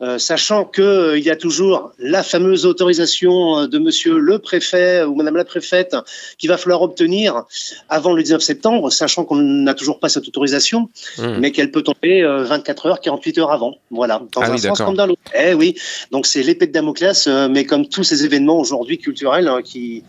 euh, 0.00 0.18
sachant 0.18 0.64
que 0.64 0.82
euh, 0.82 1.18
il 1.18 1.24
y 1.24 1.30
a 1.30 1.36
toujours 1.36 1.92
la 1.98 2.22
fameuse 2.22 2.66
autorisation 2.66 3.58
euh, 3.58 3.66
de 3.66 3.78
Monsieur 3.78 4.18
le 4.18 4.38
préfet 4.38 5.04
ou 5.04 5.14
Madame 5.14 5.36
la 5.36 5.44
préfète 5.44 5.96
qu'il 6.38 6.48
va 6.48 6.56
falloir 6.56 6.82
obtenir 6.82 7.44
avant 7.88 8.12
le 8.12 8.22
19 8.22 8.40
septembre, 8.42 8.90
sachant 8.90 9.24
qu'on 9.24 9.36
n'a 9.36 9.74
toujours 9.74 10.00
pas 10.00 10.08
cette 10.08 10.26
autorisation, 10.28 10.88
Mmh. 11.18 11.38
mais 11.40 11.50
qu'elle 11.50 11.70
peut 11.70 11.82
tomber 11.82 12.22
euh, 12.22 12.44
24 12.44 12.86
heures, 12.86 13.00
48 13.00 13.38
heures 13.38 13.52
avant. 13.52 13.76
Voilà, 13.90 14.22
dans 14.32 14.40
Ah 14.40 14.46
un 14.46 14.52
oui, 14.52 14.58
sens 14.58 14.80
comme 14.80 14.94
dans 14.94 15.06
l'autre. 15.06 15.20
Eh 15.38 15.54
oui, 15.54 15.76
donc 16.10 16.26
c'est 16.26 16.42
l'épée 16.42 16.66
de 16.66 16.72
Damoclès, 16.72 17.26
euh, 17.26 17.48
mais 17.50 17.64
comme 17.64 17.86
tous 17.86 18.04
ces 18.04 18.24
événements 18.24 18.58
aujourd'hui 18.58 18.98
culturels 18.98 19.48
hein, 19.48 19.60
qui 19.62 20.04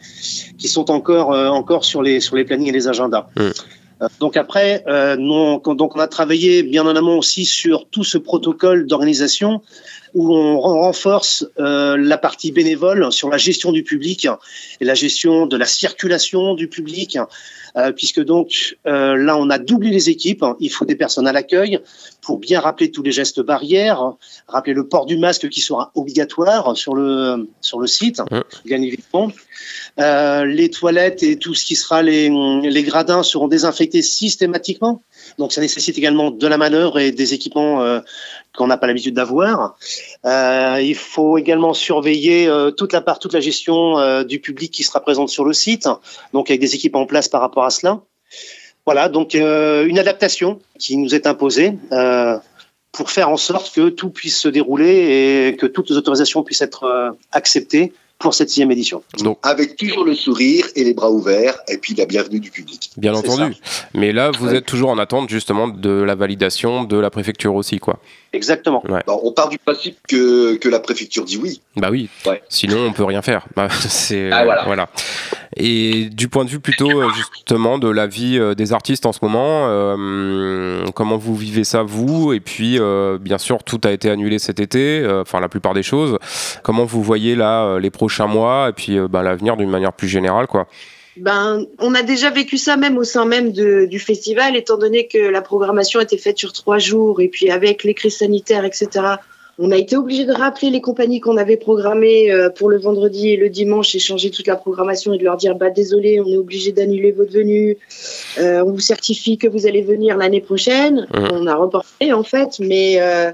qui 0.57 0.67
sont 0.67 0.91
encore 0.91 1.33
euh, 1.33 1.49
encore 1.49 1.83
sur 1.83 2.01
les 2.01 2.19
sur 2.19 2.35
les 2.35 2.45
plannings 2.45 2.69
et 2.69 2.71
les 2.71 2.87
agendas. 2.87 3.27
Mm. 3.35 3.49
Euh, 4.01 4.07
Donc 4.19 4.37
après, 4.37 4.83
euh, 4.87 5.15
donc 5.17 5.67
on 5.95 5.99
a 5.99 6.07
travaillé 6.07 6.63
bien 6.63 6.85
en 6.85 6.95
amont 6.95 7.17
aussi 7.17 7.45
sur 7.45 7.87
tout 7.89 8.03
ce 8.03 8.17
protocole 8.17 8.87
d'organisation 8.87 9.61
où 10.13 10.35
on 10.35 10.59
ren- 10.59 10.81
renforce 10.81 11.45
euh, 11.59 11.97
la 11.97 12.17
partie 12.17 12.51
bénévole 12.51 13.11
sur 13.11 13.29
la 13.29 13.37
gestion 13.37 13.71
du 13.71 13.83
public 13.83 14.27
et 14.79 14.85
la 14.85 14.93
gestion 14.93 15.45
de 15.45 15.57
la 15.57 15.65
circulation 15.65 16.53
du 16.53 16.67
public, 16.67 17.17
euh, 17.75 17.91
puisque 17.91 18.23
donc 18.23 18.77
euh, 18.85 19.15
là 19.15 19.37
on 19.37 19.49
a 19.49 19.57
doublé 19.57 19.89
les 19.89 20.09
équipes. 20.09 20.45
Il 20.59 20.69
faut 20.69 20.85
des 20.85 20.95
personnes 20.95 21.27
à 21.27 21.33
l'accueil 21.33 21.79
pour 22.21 22.37
bien 22.39 22.59
rappeler 22.59 22.91
tous 22.91 23.03
les 23.03 23.11
gestes 23.11 23.41
barrières, 23.41 24.13
rappeler 24.47 24.73
le 24.73 24.87
port 24.87 25.05
du 25.05 25.17
masque 25.17 25.49
qui 25.49 25.61
sera 25.61 25.91
obligatoire 25.95 26.77
sur 26.77 26.95
le 26.95 27.49
sur 27.61 27.79
le 27.79 27.87
site, 27.87 28.21
bien 28.65 28.81
évidemment. 28.81 29.31
Euh, 29.99 30.45
les 30.45 30.69
toilettes 30.69 31.23
et 31.23 31.37
tout 31.37 31.53
ce 31.53 31.65
qui 31.65 31.75
sera 31.75 32.01
les, 32.01 32.29
les 32.63 32.83
gradins 32.83 33.23
seront 33.23 33.47
désinfectés 33.47 34.01
systématiquement. 34.01 35.01
Donc 35.37 35.53
ça 35.53 35.61
nécessite 35.61 35.97
également 35.97 36.31
de 36.31 36.47
la 36.47 36.57
manœuvre 36.57 36.99
et 36.99 37.11
des 37.11 37.33
équipements 37.33 37.81
euh, 37.81 37.99
qu'on 38.55 38.67
n'a 38.67 38.77
pas 38.77 38.87
l'habitude 38.87 39.15
d'avoir. 39.15 39.77
Euh, 40.25 40.79
il 40.81 40.95
faut 40.95 41.37
également 41.37 41.73
surveiller 41.73 42.47
euh, 42.47 42.71
toute 42.71 42.93
la 42.93 43.01
part, 43.01 43.19
toute 43.19 43.33
la 43.33 43.39
gestion 43.39 44.23
du 44.23 44.39
public 44.39 44.71
qui 44.71 44.83
sera 44.83 44.99
présente 44.99 45.29
sur 45.29 45.45
le 45.45 45.53
site, 45.53 45.87
donc 46.33 46.49
avec 46.49 46.61
des 46.61 46.75
équipes 46.75 46.95
en 46.95 47.05
place 47.05 47.27
par 47.27 47.41
rapport 47.41 47.65
à 47.65 47.69
cela. 47.69 48.01
Voilà, 48.85 49.07
donc 49.07 49.33
une 49.33 49.99
adaptation 49.99 50.59
qui 50.77 50.97
nous 50.97 51.15
est 51.15 51.25
imposée 51.25 51.73
pour 52.91 53.09
faire 53.09 53.29
en 53.29 53.37
sorte 53.37 53.73
que 53.73 53.89
tout 53.89 54.09
puisse 54.09 54.37
se 54.37 54.49
dérouler 54.49 55.47
et 55.47 55.55
que 55.55 55.65
toutes 55.65 55.89
les 55.89 55.95
autorisations 55.95 56.43
puissent 56.43 56.61
être 56.61 57.15
acceptées 57.31 57.93
pour 58.23 58.33
cette 58.33 58.49
sixième 58.49 58.71
édition. 58.71 59.03
Donc, 59.19 59.37
Avec 59.43 59.75
toujours 59.75 60.05
le 60.05 60.15
sourire 60.15 60.65
et 60.75 60.83
les 60.83 60.93
bras 60.93 61.11
ouverts, 61.11 61.57
et 61.67 61.77
puis 61.77 61.93
la 61.93 62.05
bienvenue 62.05 62.39
du 62.39 62.49
public. 62.51 62.89
bien 62.97 63.13
entendu. 63.13 63.53
Mais 63.93 64.11
là, 64.13 64.31
vous 64.31 64.47
Ouais. 64.47 64.55
êtes 64.57 64.65
toujours 64.65 64.89
en 64.89 64.97
attente 64.97 65.29
justement 65.29 65.67
de 65.67 65.89
la 65.91 66.15
validation 66.15 66.83
de 66.85 66.97
la 66.97 67.09
préfecture 67.09 67.53
aussi, 67.53 67.79
quoi. 67.79 67.99
Exactement. 68.31 68.81
Bon, 69.05 69.19
on 69.23 69.31
part 69.31 69.49
du 69.49 69.59
principe 69.59 69.97
que, 70.07 70.55
que 70.55 70.67
la 70.69 70.79
préfecture 70.79 71.23
dit 71.23 71.37
oui. 71.37 71.61
Bah 71.75 71.89
oui. 71.91 72.09
Ouais. 72.25 72.41
Sinon, 72.49 72.77
on 72.87 72.91
peut 72.93 73.03
rien 73.03 73.21
faire. 73.21 73.45
Bah, 73.55 73.67
c'est 73.87 74.31
Ah, 74.31 74.43
voilà. 74.45 74.63
voilà. 74.65 74.89
Et 75.55 76.05
du 76.11 76.29
point 76.29 76.43
de 76.45 76.49
vue 76.49 76.59
plutôt 76.59 76.89
euh, 76.89 77.09
justement 77.15 77.77
de 77.77 77.87
la 77.89 78.07
vie 78.07 78.39
euh, 78.39 78.55
des 78.55 78.73
artistes 78.73 79.05
en 79.05 79.11
ce 79.13 79.19
moment, 79.21 79.67
euh, 79.67 80.83
comment 80.95 81.17
vous 81.17 81.35
vivez 81.35 81.63
ça 81.63 81.83
vous? 81.83 82.33
Et 82.33 82.39
puis, 82.39 82.79
euh, 82.79 83.19
bien 83.19 83.37
sûr, 83.37 83.63
tout 83.63 83.79
a 83.83 83.91
été 83.91 84.09
annulé 84.09 84.39
cet 84.39 84.59
été. 84.59 84.99
euh, 85.01 85.21
Enfin, 85.21 85.39
la 85.39 85.49
plupart 85.49 85.73
des 85.75 85.83
choses. 85.83 86.17
Comment 86.63 86.85
vous 86.85 87.03
voyez 87.03 87.35
là 87.35 87.77
les 87.79 87.91
prochains 87.91 88.12
mois 88.21 88.69
et 88.69 88.73
puis 88.73 88.97
euh, 88.97 89.07
bah, 89.07 89.23
l'avenir 89.23 89.57
d'une 89.57 89.69
manière 89.69 89.93
plus 89.93 90.07
générale, 90.07 90.47
quoi 90.47 90.67
Ben, 91.17 91.65
on 91.79 91.93
a 91.95 92.01
déjà 92.03 92.29
vécu 92.29 92.57
ça 92.57 92.75
même 92.77 92.97
au 92.97 93.03
sein 93.03 93.25
même 93.25 93.51
de- 93.51 93.85
du 93.85 93.99
festival, 93.99 94.55
étant 94.55 94.77
donné 94.77 95.07
que 95.07 95.17
la 95.17 95.41
programmation 95.41 95.99
était 96.01 96.17
faite 96.17 96.37
sur 96.37 96.53
trois 96.53 96.79
jours 96.79 97.21
et 97.21 97.27
puis 97.27 97.49
avec 97.49 97.83
les 97.83 97.93
crises 97.93 98.17
sanitaires, 98.17 98.65
etc. 98.65 98.87
On 99.59 99.69
a 99.69 99.77
été 99.77 99.95
obligé 99.95 100.25
de 100.25 100.33
rappeler 100.33 100.71
les 100.71 100.81
compagnies 100.81 101.19
qu'on 101.19 101.37
avait 101.37 101.57
programmées 101.57 102.31
euh, 102.31 102.49
pour 102.49 102.69
le 102.71 102.79
vendredi 102.79 103.29
et 103.29 103.37
le 103.37 103.49
dimanche 103.49 103.93
et 103.93 103.99
changer 103.99 104.31
toute 104.31 104.47
la 104.47 104.55
programmation 104.55 105.13
et 105.13 105.19
de 105.19 105.23
leur 105.23 105.37
dire 105.37 105.53
bah 105.53 105.69
désolé, 105.69 106.19
on 106.19 106.25
est 106.27 106.37
obligé 106.37 106.71
d'annuler 106.71 107.11
votre 107.11 107.31
venue. 107.31 107.77
Euh, 108.39 108.63
on 108.65 108.71
vous 108.71 108.79
certifie 108.79 109.37
que 109.37 109.47
vous 109.47 109.67
allez 109.67 109.83
venir 109.83 110.17
l'année 110.17 110.41
prochaine. 110.41 111.05
Mhm. 111.13 111.27
On 111.33 111.45
a 111.45 111.53
reporté 111.53 112.11
en 112.13 112.23
fait, 112.23 112.57
mais 112.59 112.95
euh, 112.99 113.31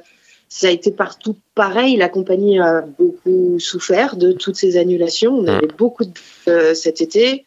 ça 0.49 0.67
a 0.67 0.71
été 0.71 0.91
partout 0.91 1.35
pareil. 1.53 1.95
La 1.95 2.09
compagnie 2.09 2.59
a 2.59 2.81
beaucoup 2.81 3.59
souffert 3.59 4.15
de 4.15 4.31
toutes 4.31 4.55
ces 4.55 4.77
annulations. 4.77 5.35
On 5.35 5.47
avait 5.47 5.67
beaucoup 5.67 6.05
de 6.05 6.12
euh, 6.47 6.73
cet 6.73 7.01
été. 7.01 7.45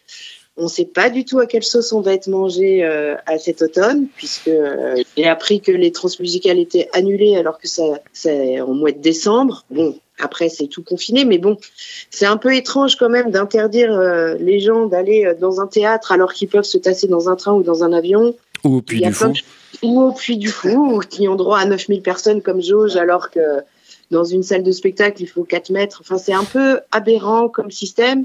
On 0.57 0.65
ne 0.65 0.69
sait 0.69 0.85
pas 0.85 1.11
du 1.11 1.25
tout 1.25 1.39
à 1.39 1.47
quelle 1.47 1.65
sauce 1.65 1.93
on 1.93 2.01
va 2.01 2.13
être 2.13 2.29
mangé 2.29 2.85
euh, 2.85 3.17
à 3.27 3.39
cet 3.39 3.63
automne, 3.63 4.07
puisque 4.17 4.49
euh, 4.49 5.03
j'ai 5.17 5.27
appris 5.27 5.61
que 5.61 5.73
les 5.73 5.93
transmusicales 5.93 6.59
étaient 6.59 6.89
annulées 6.93 7.37
alors 7.37 7.59
que 7.59 7.67
ça, 7.67 7.83
c'est 8.13 8.61
en 8.61 8.75
mois 8.75 8.93
de 8.93 8.99
décembre. 8.99 9.65
Bon, 9.71 9.97
après 10.23 10.49
c'est 10.49 10.67
tout 10.67 10.83
confiné, 10.83 11.25
mais 11.25 11.39
bon, 11.39 11.57
c'est 12.11 12.27
un 12.27 12.37
peu 12.37 12.55
étrange 12.55 12.97
quand 12.97 13.09
même 13.09 13.31
d'interdire 13.31 13.93
euh, 13.93 14.35
les 14.39 14.61
gens 14.61 14.87
d'aller 14.87 15.27
euh, 15.27 15.35
dans 15.35 15.61
un 15.61 15.67
théâtre 15.67 16.13
alors 16.13 16.33
qu'ils 16.33 16.49
peuvent 16.49 16.65
se 16.65 16.79
tasser 16.79 17.09
dans 17.09 17.29
un 17.29 17.37
train 17.37 17.53
ou 17.53 17.63
dans 17.63 17.85
un 17.85 17.93
avion 17.93 18.35
Ou 18.65 18.77
au 18.77 18.83
Puy 18.83 19.01
du 19.01 19.13
Fou. 19.13 19.33
ou 19.83 20.01
au 20.03 20.13
Puy 20.13 20.37
du 20.37 20.49
Fou, 20.49 20.97
ou 20.97 20.99
qui 21.01 21.29
ont 21.29 21.35
droit 21.35 21.59
à 21.59 21.65
9000 21.65 22.03
personnes 22.03 22.43
comme 22.43 22.61
jauge, 22.63 22.97
alors 22.97 23.31
que 23.31 23.41
dans 24.11 24.25
une 24.25 24.43
salle 24.43 24.63
de 24.63 24.73
spectacle, 24.73 25.23
il 25.23 25.27
faut 25.27 25.45
4 25.45 25.71
mètres. 25.71 25.99
Enfin, 26.03 26.19
c'est 26.19 26.35
un 26.35 26.45
peu 26.45 26.81
aberrant 26.91 27.49
comme 27.49 27.71
système. 27.71 28.25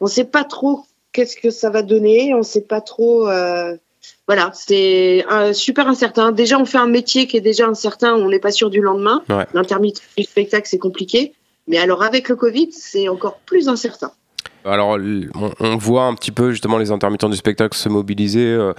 On 0.00 0.04
ne 0.06 0.10
sait 0.10 0.24
pas 0.24 0.44
trop 0.44 0.84
qu'est-ce 1.12 1.36
que 1.36 1.50
ça 1.50 1.70
va 1.70 1.82
donner. 1.82 2.34
On 2.34 2.38
ne 2.38 2.42
sait 2.42 2.60
pas 2.60 2.80
trop. 2.80 3.28
euh, 3.28 3.74
Voilà, 4.26 4.50
c'est 4.54 5.24
super 5.52 5.88
incertain. 5.88 6.32
Déjà, 6.32 6.58
on 6.58 6.64
fait 6.66 6.78
un 6.78 6.86
métier 6.86 7.26
qui 7.26 7.36
est 7.36 7.40
déjà 7.42 7.66
incertain. 7.66 8.14
On 8.14 8.28
n'est 8.28 8.38
pas 8.38 8.50
sûr 8.52 8.68
du 8.70 8.80
lendemain. 8.80 9.22
Ouais. 9.28 9.46
L'intermittent 9.54 10.02
du 10.16 10.24
spectacle, 10.24 10.68
c'est 10.68 10.78
compliqué. 10.78 11.32
Mais 11.66 11.78
alors, 11.78 12.02
avec 12.02 12.28
le 12.28 12.36
Covid, 12.36 12.70
c'est 12.72 13.08
encore 13.08 13.38
plus 13.46 13.68
incertain. 13.68 14.12
Alors, 14.64 14.96
on, 15.34 15.50
on 15.60 15.76
voit 15.76 16.04
un 16.04 16.14
petit 16.14 16.30
peu 16.30 16.50
justement 16.52 16.78
les 16.78 16.90
intermittents 16.92 17.28
du 17.28 17.36
spectacle 17.36 17.76
se 17.76 17.88
mobiliser 17.88 18.44
euh, 18.46 18.72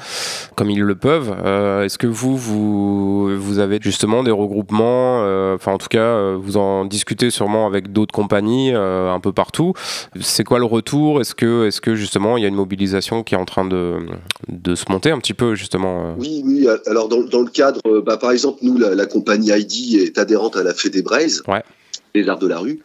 comme 0.55 0.69
ils 0.69 0.81
le 0.81 0.95
peuvent. 0.95 1.35
Euh, 1.43 1.83
Est-ce 1.83 1.97
que 1.97 2.07
vous, 2.07 2.37
vous, 2.37 3.37
vous 3.37 3.59
avez 3.59 3.79
justement 3.81 4.23
des 4.23 4.31
regroupements 4.31 5.19
euh, 5.23 5.55
Enfin, 5.55 5.73
en 5.73 5.77
tout 5.77 5.87
cas, 5.89 6.33
vous 6.35 6.57
en 6.57 6.85
discutez 6.85 7.29
sûrement 7.31 7.67
avec 7.67 7.91
d'autres 7.91 8.13
compagnies 8.13 8.71
un 8.73 9.19
peu 9.19 9.33
partout. 9.33 9.73
C'est 10.21 10.43
quoi 10.43 10.59
le 10.59 10.65
retour? 10.65 11.19
Est-ce 11.21 11.35
que, 11.35 11.67
est-ce 11.67 11.81
que 11.81 11.95
justement 11.95 12.37
il 12.37 12.43
y 12.43 12.45
a 12.45 12.49
une 12.49 12.55
mobilisation 12.55 13.23
qui 13.23 13.35
est 13.35 13.37
en 13.37 13.45
train 13.45 13.65
de, 13.65 13.97
de 14.49 14.75
se 14.75 14.85
monter 14.89 15.11
un 15.11 15.19
petit 15.19 15.33
peu 15.33 15.55
justement 15.55 16.15
Oui, 16.17 16.41
oui. 16.45 16.67
Alors, 16.87 17.09
dans, 17.09 17.21
dans 17.23 17.41
le 17.41 17.49
cadre, 17.51 17.81
bah, 18.05 18.17
par 18.17 18.31
exemple, 18.31 18.59
nous, 18.61 18.77
la, 18.77 18.95
la 18.95 19.05
compagnie 19.05 19.49
ID 19.51 20.01
est 20.01 20.17
adhérente 20.17 20.55
à 20.55 20.63
la 20.63 20.73
Fédé 20.73 21.01
Braise, 21.01 21.43
Ouais. 21.47 21.63
les 22.15 22.29
arts 22.29 22.39
de 22.39 22.47
la 22.47 22.59
rue. 22.59 22.81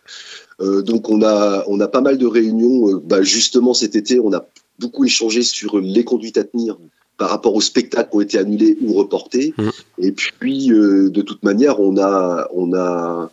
Euh, 0.61 0.83
donc, 0.83 1.09
on 1.09 1.23
a, 1.23 1.65
on 1.69 1.79
a 1.81 1.89
pas 1.89 2.01
mal 2.01 2.19
de 2.19 2.27
réunions. 2.27 2.89
Euh, 2.89 3.01
bah, 3.05 3.23
justement, 3.23 3.75
cet 3.75 3.97
été, 3.97 4.19
on 4.21 4.33
a 4.33 4.47
beaucoup 4.79 5.05
échangé 5.05 5.43
sur 5.43 5.79
les 5.79 6.05
conduites 6.05 6.39
à 6.39 6.45
tenir 6.45 6.77
par 7.17 7.31
rapport 7.31 7.55
aux 7.55 7.61
spectacles 7.61 8.11
qui 8.11 8.17
ont 8.17 8.21
été 8.21 8.39
annulés 8.39 8.79
ou 8.81 8.93
reportés. 8.95 9.53
Mhm. 9.59 9.71
Et 9.99 10.13
puis, 10.13 10.73
euh, 10.73 11.11
de 11.11 11.21
toute 11.23 11.43
manière, 11.43 11.81
on 11.81 11.99
a, 11.99 12.49
on 12.55 12.73
a 12.75 13.31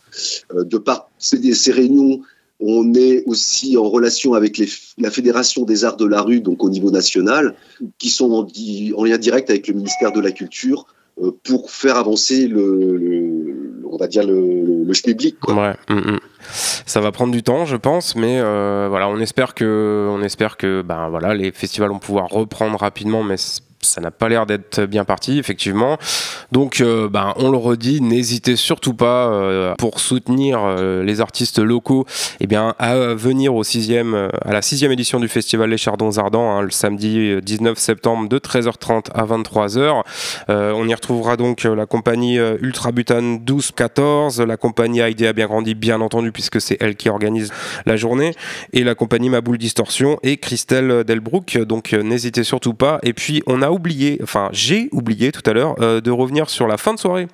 euh, 0.54 0.64
de 0.64 0.76
par 0.78 1.08
ces, 1.18 1.54
ces 1.54 1.70
réunions, 1.72 2.20
on 2.58 2.94
est 2.94 3.22
aussi 3.26 3.76
en 3.76 3.88
relation 3.88 4.34
avec 4.34 4.58
les, 4.58 4.68
la 4.98 5.10
Fédération 5.10 5.64
des 5.64 5.84
arts 5.84 5.98
de 5.98 6.06
la 6.06 6.20
rue, 6.22 6.40
donc 6.40 6.64
au 6.64 6.70
niveau 6.70 6.90
national, 6.90 7.54
qui 7.98 8.08
sont 8.10 8.32
en, 8.32 8.46
en 8.98 9.04
lien 9.04 9.18
direct 9.18 9.50
avec 9.50 9.68
le 9.68 9.74
ministère 9.74 10.10
de 10.10 10.20
la 10.20 10.32
Culture 10.32 10.86
euh, 11.22 11.30
pour 11.44 11.70
faire 11.70 11.96
avancer 11.96 12.48
le, 12.48 12.96
le- 12.96 13.45
on 13.90 13.96
va 13.96 14.06
dire 14.06 14.24
le, 14.24 14.84
le, 14.84 14.92
schmilblick, 14.94 15.38
quoi. 15.40 15.74
Mm, 15.88 15.94
mm. 15.94 16.18
Ça 16.50 17.00
va 17.00 17.12
prendre 17.12 17.32
du 17.32 17.42
temps, 17.42 17.64
je 17.64 17.76
pense, 17.76 18.16
mais 18.16 18.38
euh, 18.40 18.86
voilà, 18.88 19.08
on 19.08 19.18
espère 19.18 19.54
que, 19.54 20.08
on 20.10 20.22
espère 20.22 20.56
que, 20.56 20.82
ben 20.82 21.08
voilà, 21.08 21.34
les 21.34 21.52
festivals 21.52 21.90
vont 21.90 21.98
pouvoir 21.98 22.28
reprendre 22.28 22.78
rapidement, 22.78 23.22
mais 23.22 23.36
ça 23.86 24.00
n'a 24.00 24.10
pas 24.10 24.28
l'air 24.28 24.46
d'être 24.46 24.82
bien 24.82 25.04
parti, 25.04 25.38
effectivement. 25.38 25.98
Donc, 26.52 26.80
euh, 26.80 27.08
ben, 27.08 27.32
on 27.36 27.50
le 27.50 27.56
redit, 27.56 28.00
n'hésitez 28.00 28.56
surtout 28.56 28.94
pas 28.94 29.28
euh, 29.28 29.74
pour 29.76 30.00
soutenir 30.00 30.60
euh, 30.62 31.02
les 31.02 31.20
artistes 31.20 31.58
locaux, 31.58 32.06
eh 32.40 32.46
bien, 32.46 32.74
à 32.78 32.96
venir 33.14 33.54
au 33.54 33.64
sixième, 33.64 34.30
à 34.44 34.52
la 34.52 34.62
sixième 34.62 34.92
édition 34.92 35.20
du 35.20 35.28
festival 35.28 35.70
Les 35.70 35.78
Chardons 35.78 36.18
Ardents, 36.18 36.56
hein, 36.56 36.62
le 36.62 36.70
samedi 36.70 37.30
euh, 37.30 37.40
19 37.40 37.78
septembre 37.78 38.28
de 38.28 38.38
13h30 38.38 39.06
à 39.14 39.24
23h. 39.24 40.02
Euh, 40.48 40.72
on 40.74 40.88
y 40.88 40.94
retrouvera 40.94 41.36
donc 41.36 41.64
la 41.64 41.86
compagnie 41.86 42.36
Ultra 42.36 42.92
Butane 42.92 43.38
12-14, 43.38 44.42
la 44.42 44.56
compagnie 44.56 45.00
ID 45.00 45.24
a 45.24 45.32
bien 45.32 45.46
grandi, 45.46 45.74
bien 45.74 46.00
entendu, 46.00 46.32
puisque 46.32 46.60
c'est 46.60 46.76
elle 46.80 46.96
qui 46.96 47.08
organise 47.08 47.52
la 47.86 47.96
journée, 47.96 48.34
et 48.72 48.84
la 48.84 48.94
compagnie 48.94 49.30
Maboule 49.30 49.58
Distorsion 49.58 50.18
et 50.22 50.36
Christelle 50.36 51.04
Delbrook. 51.04 51.58
Donc 51.58 51.92
n'hésitez 51.92 52.44
surtout 52.44 52.74
pas. 52.74 52.98
Et 53.02 53.12
puis 53.12 53.42
on 53.46 53.62
a 53.62 53.70
oublié, 53.76 54.18
enfin 54.22 54.48
j'ai 54.52 54.88
oublié 54.92 55.32
tout 55.32 55.48
à 55.48 55.52
l'heure 55.52 55.74
euh, 55.80 56.00
de 56.00 56.10
revenir 56.10 56.50
sur 56.50 56.66
la 56.66 56.76
fin 56.76 56.94
de 56.94 56.98
soirée, 56.98 57.28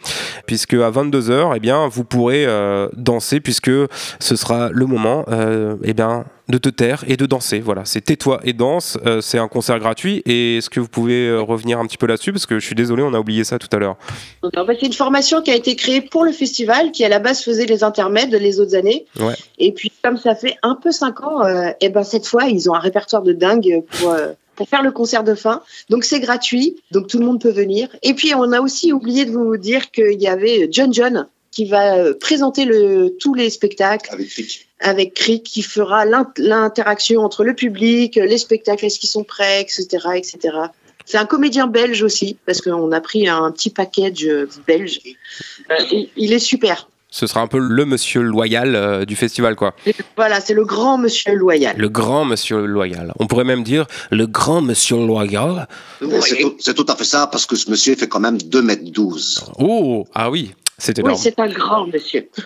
puisque 0.46 0.74
à 0.74 0.90
22h, 0.90 1.52
eh 1.57 1.61
bien 1.61 1.88
vous 1.88 2.05
pourrez 2.05 2.44
euh, 2.46 2.88
danser, 2.96 3.40
puisque 3.40 3.70
ce 4.18 4.37
sera 4.37 4.68
le 4.70 4.87
moment, 4.87 5.24
euh, 5.28 5.76
eh 5.85 5.94
bien 5.94 6.24
de 6.48 6.59
te 6.59 6.68
taire 6.68 7.05
et 7.07 7.16
de 7.16 7.24
danser. 7.24 7.61
Voilà, 7.61 7.85
c'est 7.87 8.02
tais-toi 8.02 8.40
et 8.44 8.52
danse. 8.52 8.98
C'est 9.22 9.38
un 9.38 9.48
concert 9.48 9.78
gratuit. 9.78 10.22
Et 10.26 10.59
est-ce 10.59 10.68
que 10.68 10.81
vous 10.81 10.88
pouvez 10.88 11.35
revenir 11.35 11.78
un 11.78 11.87
petit 11.87 11.96
peu 11.96 12.07
là-dessus? 12.07 12.33
Parce 12.33 12.44
que 12.44 12.59
je 12.59 12.66
suis 12.66 12.74
désolé, 12.74 13.02
on 13.02 13.14
a 13.14 13.18
oublié 13.18 13.42
ça 13.44 13.59
tout 13.59 13.68
à 13.72 13.78
l'heure. 13.78 13.96
Donc, 14.42 14.52
en 14.59 14.66
fait, 14.66 14.76
c'est 14.78 14.87
une 14.87 14.92
formation 14.92 15.40
qui 15.40 15.50
a 15.50 15.55
été 15.55 15.76
créée 15.76 16.02
pour 16.02 16.24
le 16.24 16.33
festival, 16.33 16.90
qui 16.90 17.05
à 17.05 17.09
la 17.09 17.20
base 17.20 17.42
faisait 17.42 17.64
les 17.64 17.85
intermèdes 17.85 18.35
les 18.35 18.61
autres 18.61 18.74
années. 18.74 19.07
Ouais. 19.20 19.35
Et 19.59 19.72
puis, 19.72 19.90
comme 20.02 20.18
ça 20.18 20.35
fait 20.35 20.57
un 20.62 20.74
peu 20.74 20.90
cinq 20.90 21.22
ans, 21.22 21.42
euh, 21.42 21.70
et 21.81 21.88
ben 21.88 22.02
cette 22.02 22.26
fois, 22.26 22.44
ils 22.44 22.68
ont 22.68 22.74
un 22.74 22.81
répertoire 22.81 23.22
de 23.22 23.33
dingue 23.33 23.83
pour. 23.90 24.11
euh, 24.11 24.33
pour 24.57 24.69
faire 24.69 24.83
le 24.83 24.93
concert 24.93 25.25
de 25.25 25.35
fin. 25.35 25.62
Donc 25.91 26.05
c'est 26.05 26.21
gratuit, 26.21 26.77
donc 26.91 27.07
tout 27.09 27.19
le 27.19 27.25
monde 27.27 27.41
peut 27.41 27.51
venir. 27.53 27.88
Et 28.03 28.15
puis 28.15 28.35
on 28.35 28.53
a 28.53 28.61
aussi 28.61 28.93
oublié 28.93 29.25
de 29.25 29.31
vous 29.33 29.57
dire 29.57 29.91
qu'il 29.91 30.21
y 30.21 30.29
avait 30.29 30.69
John 30.71 30.93
John 30.93 31.27
qui 31.51 31.67
va 31.67 31.97
euh, 31.97 32.15
présenter 32.15 32.65
le, 32.65 33.11
tous 33.21 33.35
les 33.35 33.51
spectacles 33.51 34.09
Avec 34.12 34.31
Rick. 34.33 34.69
avec 34.81 35.12
Cric 35.15 35.43
qui 35.43 35.62
fera 35.62 36.05
l'in- 36.07 36.33
l'interaction 36.38 37.21
entre 37.23 37.45
le 37.45 37.55
public, 37.55 38.17
les 38.17 38.38
spectacles, 38.38 38.87
est-ce 38.87 38.99
qu'ils 38.99 39.11
sont 39.11 39.25
prêts, 39.25 39.61
etc. 39.61 39.87
etc. 40.15 40.38
C'est 41.05 41.19
un 41.19 41.27
comédien 41.27 41.67
belge 41.67 42.03
aussi, 42.05 42.38
parce 42.47 42.61
qu'on 42.62 42.91
a 42.93 43.01
pris 43.01 43.29
un 43.29 43.51
petit 43.51 43.69
package 43.71 44.25
euh, 44.25 44.49
belge. 44.67 45.01
Euh, 45.71 45.75
il- 45.91 46.09
il 46.17 46.33
est 46.33 46.38
super. 46.38 46.88
Ce 47.14 47.27
sera 47.27 47.42
un 47.42 47.46
peu 47.46 47.59
le 47.59 47.85
monsieur 47.85 48.22
loyal 48.22 48.75
euh, 48.75 49.05
du 49.05 49.16
festival, 49.16 49.55
quoi. 49.55 49.75
Voilà, 50.16 50.40
c'est 50.40 50.55
le 50.55 50.64
grand 50.64 50.96
monsieur 50.96 51.35
loyal. 51.35 51.77
Le 51.77 51.90
grand 51.90 52.25
monsieur 52.25 52.64
loyal. 52.64 53.12
On 53.20 53.27
pourrait 53.27 53.44
même 53.44 53.62
dire 53.62 53.87
le 54.11 54.27
grand 54.27 54.62
monsieur 54.62 54.96
loyal. 54.96 55.68
C'est 56.01 56.38
tout, 56.38 56.57
c'est 56.59 56.72
tout 56.72 56.87
à 56.88 56.96
fait 56.96 57.05
ça, 57.05 57.27
parce 57.27 57.44
que 57.44 57.55
ce 57.55 57.70
monsieur 57.70 57.94
fait 57.96 58.09
quand 58.09 58.18
même 58.18 58.38
2 58.40 58.62
mètres 58.62 58.90
12. 58.90 59.44
Oh, 59.59 60.07
ah 60.14 60.31
oui, 60.31 60.53
c'est 60.79 60.99
Oui, 60.99 61.05
énorme. 61.05 61.19
c'est 61.21 61.39
un 61.39 61.49
grand 61.49 61.87
monsieur. 61.87 62.29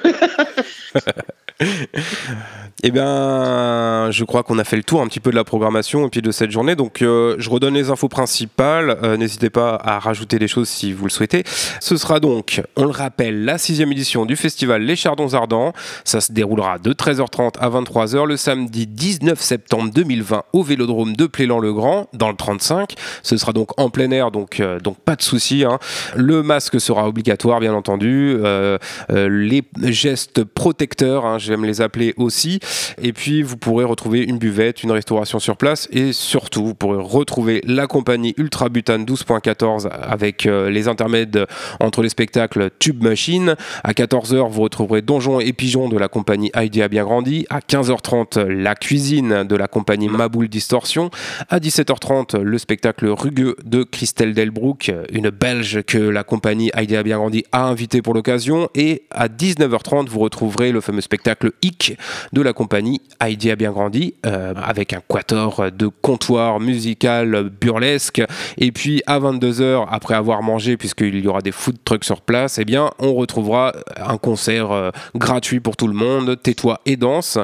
Eh 2.82 2.90
bien, 2.90 4.10
je 4.10 4.24
crois 4.24 4.42
qu'on 4.42 4.58
a 4.58 4.64
fait 4.64 4.76
le 4.76 4.82
tour 4.82 5.00
un 5.00 5.06
petit 5.08 5.20
peu 5.20 5.30
de 5.30 5.36
la 5.36 5.44
programmation 5.44 6.06
et 6.06 6.10
puis 6.10 6.20
de 6.20 6.30
cette 6.30 6.50
journée. 6.50 6.76
Donc, 6.76 7.00
euh, 7.00 7.34
je 7.38 7.48
redonne 7.48 7.72
les 7.74 7.88
infos 7.90 8.08
principales. 8.08 8.98
Euh, 9.02 9.16
N'hésitez 9.16 9.48
pas 9.48 9.80
à 9.82 9.98
rajouter 9.98 10.38
des 10.38 10.48
choses 10.48 10.68
si 10.68 10.92
vous 10.92 11.04
le 11.04 11.10
souhaitez. 11.10 11.44
Ce 11.80 11.96
sera 11.96 12.20
donc, 12.20 12.60
on 12.76 12.84
le 12.84 12.90
rappelle, 12.90 13.44
la 13.46 13.56
sixième 13.56 13.90
édition 13.92 14.26
du 14.26 14.36
festival 14.36 14.82
Les 14.82 14.96
Chardons 14.96 15.32
Ardents. 15.32 15.72
Ça 16.04 16.20
se 16.20 16.30
déroulera 16.32 16.78
de 16.78 16.92
13h30 16.92 17.54
à 17.58 17.70
23h 17.70 18.26
le 18.26 18.36
samedi 18.36 18.86
19 18.86 19.40
septembre 19.40 19.90
2020 19.94 20.44
au 20.52 20.62
Vélodrome 20.62 21.16
de 21.16 21.26
Plélan-le-Grand 21.26 22.08
dans 22.12 22.28
le 22.28 22.36
35. 22.36 22.94
Ce 23.22 23.36
sera 23.38 23.54
donc 23.54 23.70
en 23.80 23.88
plein 23.88 24.10
air, 24.10 24.30
donc, 24.30 24.60
euh, 24.60 24.78
donc 24.78 24.98
pas 24.98 25.16
de 25.16 25.22
souci. 25.22 25.64
hein. 25.64 25.78
Le 26.14 26.42
masque 26.42 26.78
sera 26.80 27.08
obligatoire, 27.08 27.60
bien 27.60 27.72
entendu. 27.72 28.15
Euh, 28.16 28.78
euh, 29.10 29.28
les 29.28 29.62
gestes 29.92 30.44
protecteurs, 30.44 31.24
hein, 31.24 31.38
j'aime 31.38 31.64
les 31.64 31.80
appeler 31.80 32.14
aussi. 32.16 32.60
Et 33.00 33.12
puis, 33.12 33.42
vous 33.42 33.56
pourrez 33.56 33.84
retrouver 33.84 34.22
une 34.22 34.38
buvette, 34.38 34.82
une 34.82 34.92
restauration 34.92 35.38
sur 35.38 35.56
place. 35.56 35.88
Et 35.92 36.12
surtout, 36.12 36.64
vous 36.64 36.74
pourrez 36.74 37.02
retrouver 37.02 37.60
la 37.64 37.86
compagnie 37.86 38.34
Ultra 38.36 38.68
Butane 38.68 39.04
12.14 39.04 39.88
avec 39.88 40.46
euh, 40.46 40.70
les 40.70 40.88
intermèdes 40.88 41.46
entre 41.80 42.02
les 42.02 42.08
spectacles 42.08 42.70
Tube 42.78 43.02
Machine. 43.02 43.56
À 43.84 43.92
14h, 43.92 44.50
vous 44.50 44.62
retrouverez 44.62 45.02
Donjon 45.02 45.40
et 45.40 45.52
Pigeon 45.52 45.88
de 45.88 45.98
la 45.98 46.08
compagnie 46.08 46.50
Idea 46.56 46.88
Bien 46.88 47.04
Grandi. 47.04 47.46
À 47.50 47.60
15h30, 47.60 48.40
la 48.46 48.74
cuisine 48.74 49.44
de 49.44 49.56
la 49.56 49.68
compagnie 49.68 50.08
Maboule 50.08 50.48
Distorsion. 50.48 51.10
À 51.48 51.58
17h30, 51.58 52.40
le 52.40 52.58
spectacle 52.58 53.06
rugueux 53.08 53.56
de 53.64 53.82
Christelle 53.82 54.34
Delbrook, 54.34 54.92
une 55.12 55.30
belge 55.30 55.82
que 55.82 55.98
la 55.98 56.24
compagnie 56.24 56.70
Idea 56.76 57.02
Bien 57.02 57.18
Grandi 57.18 57.44
a 57.52 57.64
invité 57.64 58.02
pour 58.06 58.14
l'occasion. 58.14 58.70
Et 58.76 59.02
à 59.10 59.26
19h30, 59.26 60.06
vous 60.06 60.20
retrouverez 60.20 60.70
le 60.70 60.80
fameux 60.80 61.00
spectacle 61.00 61.50
Hic 61.60 61.98
de 62.32 62.40
la 62.40 62.52
compagnie 62.52 63.00
Heidi 63.20 63.50
a 63.50 63.56
bien 63.56 63.72
grandi, 63.72 64.14
euh, 64.24 64.54
avec 64.62 64.92
un 64.92 65.00
quator 65.08 65.72
de 65.72 65.90
comptoir 66.02 66.60
musical 66.60 67.50
burlesque. 67.60 68.22
Et 68.58 68.70
puis 68.70 69.02
à 69.06 69.18
22h, 69.18 69.88
après 69.90 70.14
avoir 70.14 70.44
mangé, 70.44 70.76
puisqu'il 70.76 71.18
y 71.18 71.26
aura 71.26 71.40
des 71.40 71.50
food 71.50 71.78
trucks 71.84 72.04
sur 72.04 72.20
place, 72.20 72.58
eh 72.58 72.64
bien, 72.64 72.92
on 73.00 73.12
retrouvera 73.14 73.72
un 73.96 74.18
concert 74.18 74.70
euh, 74.70 74.90
gratuit 75.16 75.58
pour 75.58 75.76
tout 75.76 75.88
le 75.88 75.94
monde, 75.94 76.40
tais-toi 76.40 76.80
et 76.86 76.94
danse. 76.96 77.40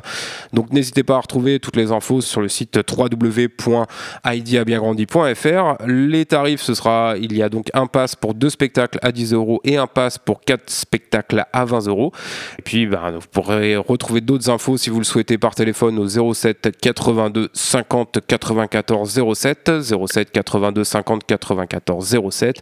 Donc 0.53 0.72
n'hésitez 0.72 1.03
pas 1.03 1.16
à 1.16 1.20
retrouver 1.20 1.59
toutes 1.59 1.75
les 1.75 1.90
infos 1.90 2.20
sur 2.20 2.40
le 2.40 2.48
site 2.48 2.79
www.idaabiengrandi.fr. 2.88 5.87
Les 5.88 6.25
tarifs, 6.25 6.62
ce 6.62 6.75
sera, 6.75 7.16
il 7.20 7.37
y 7.37 7.42
a 7.42 7.48
donc 7.48 7.66
un 7.75 7.88
pass 7.88 8.14
pour 8.14 8.35
deux 8.35 8.51
spectacles 8.51 9.01
à 9.03 9.11
10 9.11 9.33
euros 9.33 9.61
et 9.64 9.77
un 9.77 9.88
pass 9.88 10.18
pour 10.18 10.40
quatre 10.52 10.70
spectacles 10.70 11.44
à 11.52 11.64
20 11.64 11.86
euros. 11.88 12.12
Et 12.58 12.62
puis, 12.62 12.86
ben, 12.86 13.12
vous 13.12 13.26
pourrez 13.30 13.76
retrouver 13.76 14.20
d'autres 14.20 14.50
infos 14.50 14.76
si 14.76 14.90
vous 14.90 14.98
le 14.98 15.04
souhaitez 15.04 15.38
par 15.38 15.54
téléphone 15.54 15.98
au 15.98 16.06
07 16.34 16.70
82 16.80 17.48
50 17.52 18.18
94 18.26 19.20
07, 19.34 19.70
07 19.82 20.30
82 20.30 20.84
50 20.84 21.24
94 21.24 22.16
07. 22.30 22.56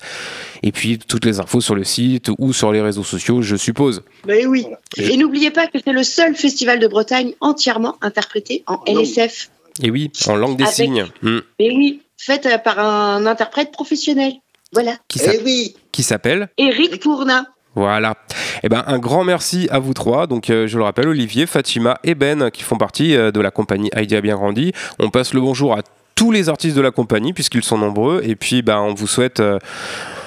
Et 0.62 0.72
puis 0.72 0.98
toutes 0.98 1.24
les 1.24 1.40
infos 1.40 1.60
sur 1.60 1.74
le 1.74 1.84
site 1.84 2.30
ou 2.38 2.52
sur 2.52 2.72
les 2.72 2.80
réseaux 2.80 3.04
sociaux, 3.04 3.42
je 3.42 3.56
suppose. 3.56 4.02
Mais 4.26 4.46
oui. 4.46 4.66
Et 4.96 5.16
n'oubliez 5.16 5.50
pas 5.50 5.66
que 5.66 5.78
c'est 5.84 5.92
le 5.92 6.02
seul 6.02 6.34
festival 6.36 6.78
de 6.78 6.86
Bretagne 6.86 7.32
entièrement 7.40 7.96
interprété 8.02 8.62
en 8.66 8.74
non. 8.86 9.00
LSF. 9.00 9.50
Et 9.82 9.90
oui, 9.90 10.10
en 10.26 10.36
langue 10.36 10.56
des 10.56 10.64
Avec- 10.64 10.74
signes. 10.76 11.06
Hmm. 11.22 11.38
Mais 11.58 11.70
oui, 11.70 12.02
fait 12.16 12.44
euh, 12.46 12.58
par 12.58 12.78
un 12.78 13.24
interprète 13.26 13.72
professionnel. 13.72 14.32
Voilà. 14.72 14.96
Qui 15.08 15.20
Eh 15.24 15.40
oui. 15.44 15.74
qui 15.90 16.02
s'appelle 16.02 16.48
Éric 16.58 17.00
Tournin. 17.00 17.46
Voilà. 17.74 18.14
Eh 18.62 18.68
ben, 18.68 18.82
un 18.86 18.98
grand 18.98 19.24
merci 19.24 19.68
à 19.70 19.78
vous 19.78 19.94
trois. 19.94 20.26
Donc, 20.26 20.50
euh, 20.50 20.66
je 20.66 20.76
le 20.76 20.84
rappelle, 20.84 21.08
Olivier, 21.08 21.46
Fatima 21.46 21.98
et 22.04 22.14
Ben, 22.14 22.50
qui 22.50 22.62
font 22.62 22.76
partie 22.76 23.14
euh, 23.14 23.30
de 23.30 23.40
la 23.40 23.50
compagnie 23.50 23.90
Heidi 23.94 24.16
a 24.16 24.20
bien 24.20 24.36
grandi. 24.36 24.72
On 24.98 25.10
passe 25.10 25.34
le 25.34 25.40
bonjour 25.40 25.74
à 25.74 25.82
tous 26.14 26.30
les 26.32 26.48
artistes 26.50 26.76
de 26.76 26.82
la 26.82 26.90
compagnie, 26.90 27.32
puisqu'ils 27.32 27.64
sont 27.64 27.78
nombreux. 27.78 28.20
Et 28.24 28.36
puis, 28.36 28.60
ben, 28.62 28.78
on 28.78 28.92
vous 28.92 29.06
souhaite 29.06 29.40
euh, 29.40 29.58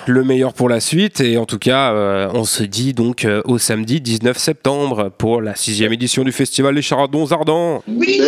le 0.07 0.23
meilleur 0.23 0.53
pour 0.53 0.69
la 0.69 0.79
suite. 0.79 1.21
Et 1.21 1.37
en 1.37 1.45
tout 1.45 1.59
cas, 1.59 1.93
euh, 1.93 2.29
on 2.33 2.45
se 2.45 2.63
dit 2.63 2.93
donc 2.93 3.25
euh, 3.25 3.41
au 3.45 3.57
samedi 3.57 4.01
19 4.01 4.37
septembre 4.37 5.11
pour 5.17 5.41
la 5.41 5.55
sixième 5.55 5.93
édition 5.93 6.23
du 6.23 6.31
Festival 6.31 6.73
des 6.73 6.81
Charadons 6.81 7.31
Ardents. 7.31 7.83
Oui. 7.87 8.21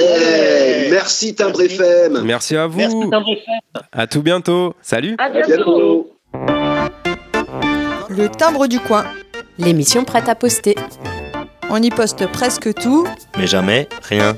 Merci 0.92 1.36
Timbre 1.36 1.62
FM. 1.62 2.22
Merci 2.24 2.56
à 2.56 2.68
vous. 2.68 2.78
Merci, 2.78 3.10
Timbre 3.10 3.32
FM. 3.32 3.84
À 3.92 4.08
tout 4.08 4.22
bientôt. 4.22 4.76
Salut. 4.82 5.16
À 5.18 5.24
À 5.24 5.30
bientôt. 5.30 6.12
Le 8.10 8.30
timbre 8.30 8.68
du 8.68 8.80
coin. 8.80 9.06
L'émission 9.58 10.04
prête 10.04 10.30
à 10.30 10.36
poster. 10.36 10.76
On 11.70 11.82
y 11.82 11.90
poste 11.90 12.28
presque 12.28 12.74
tout. 12.74 13.08
Mais 13.38 13.48
jamais 13.48 13.88
rien. 14.04 14.36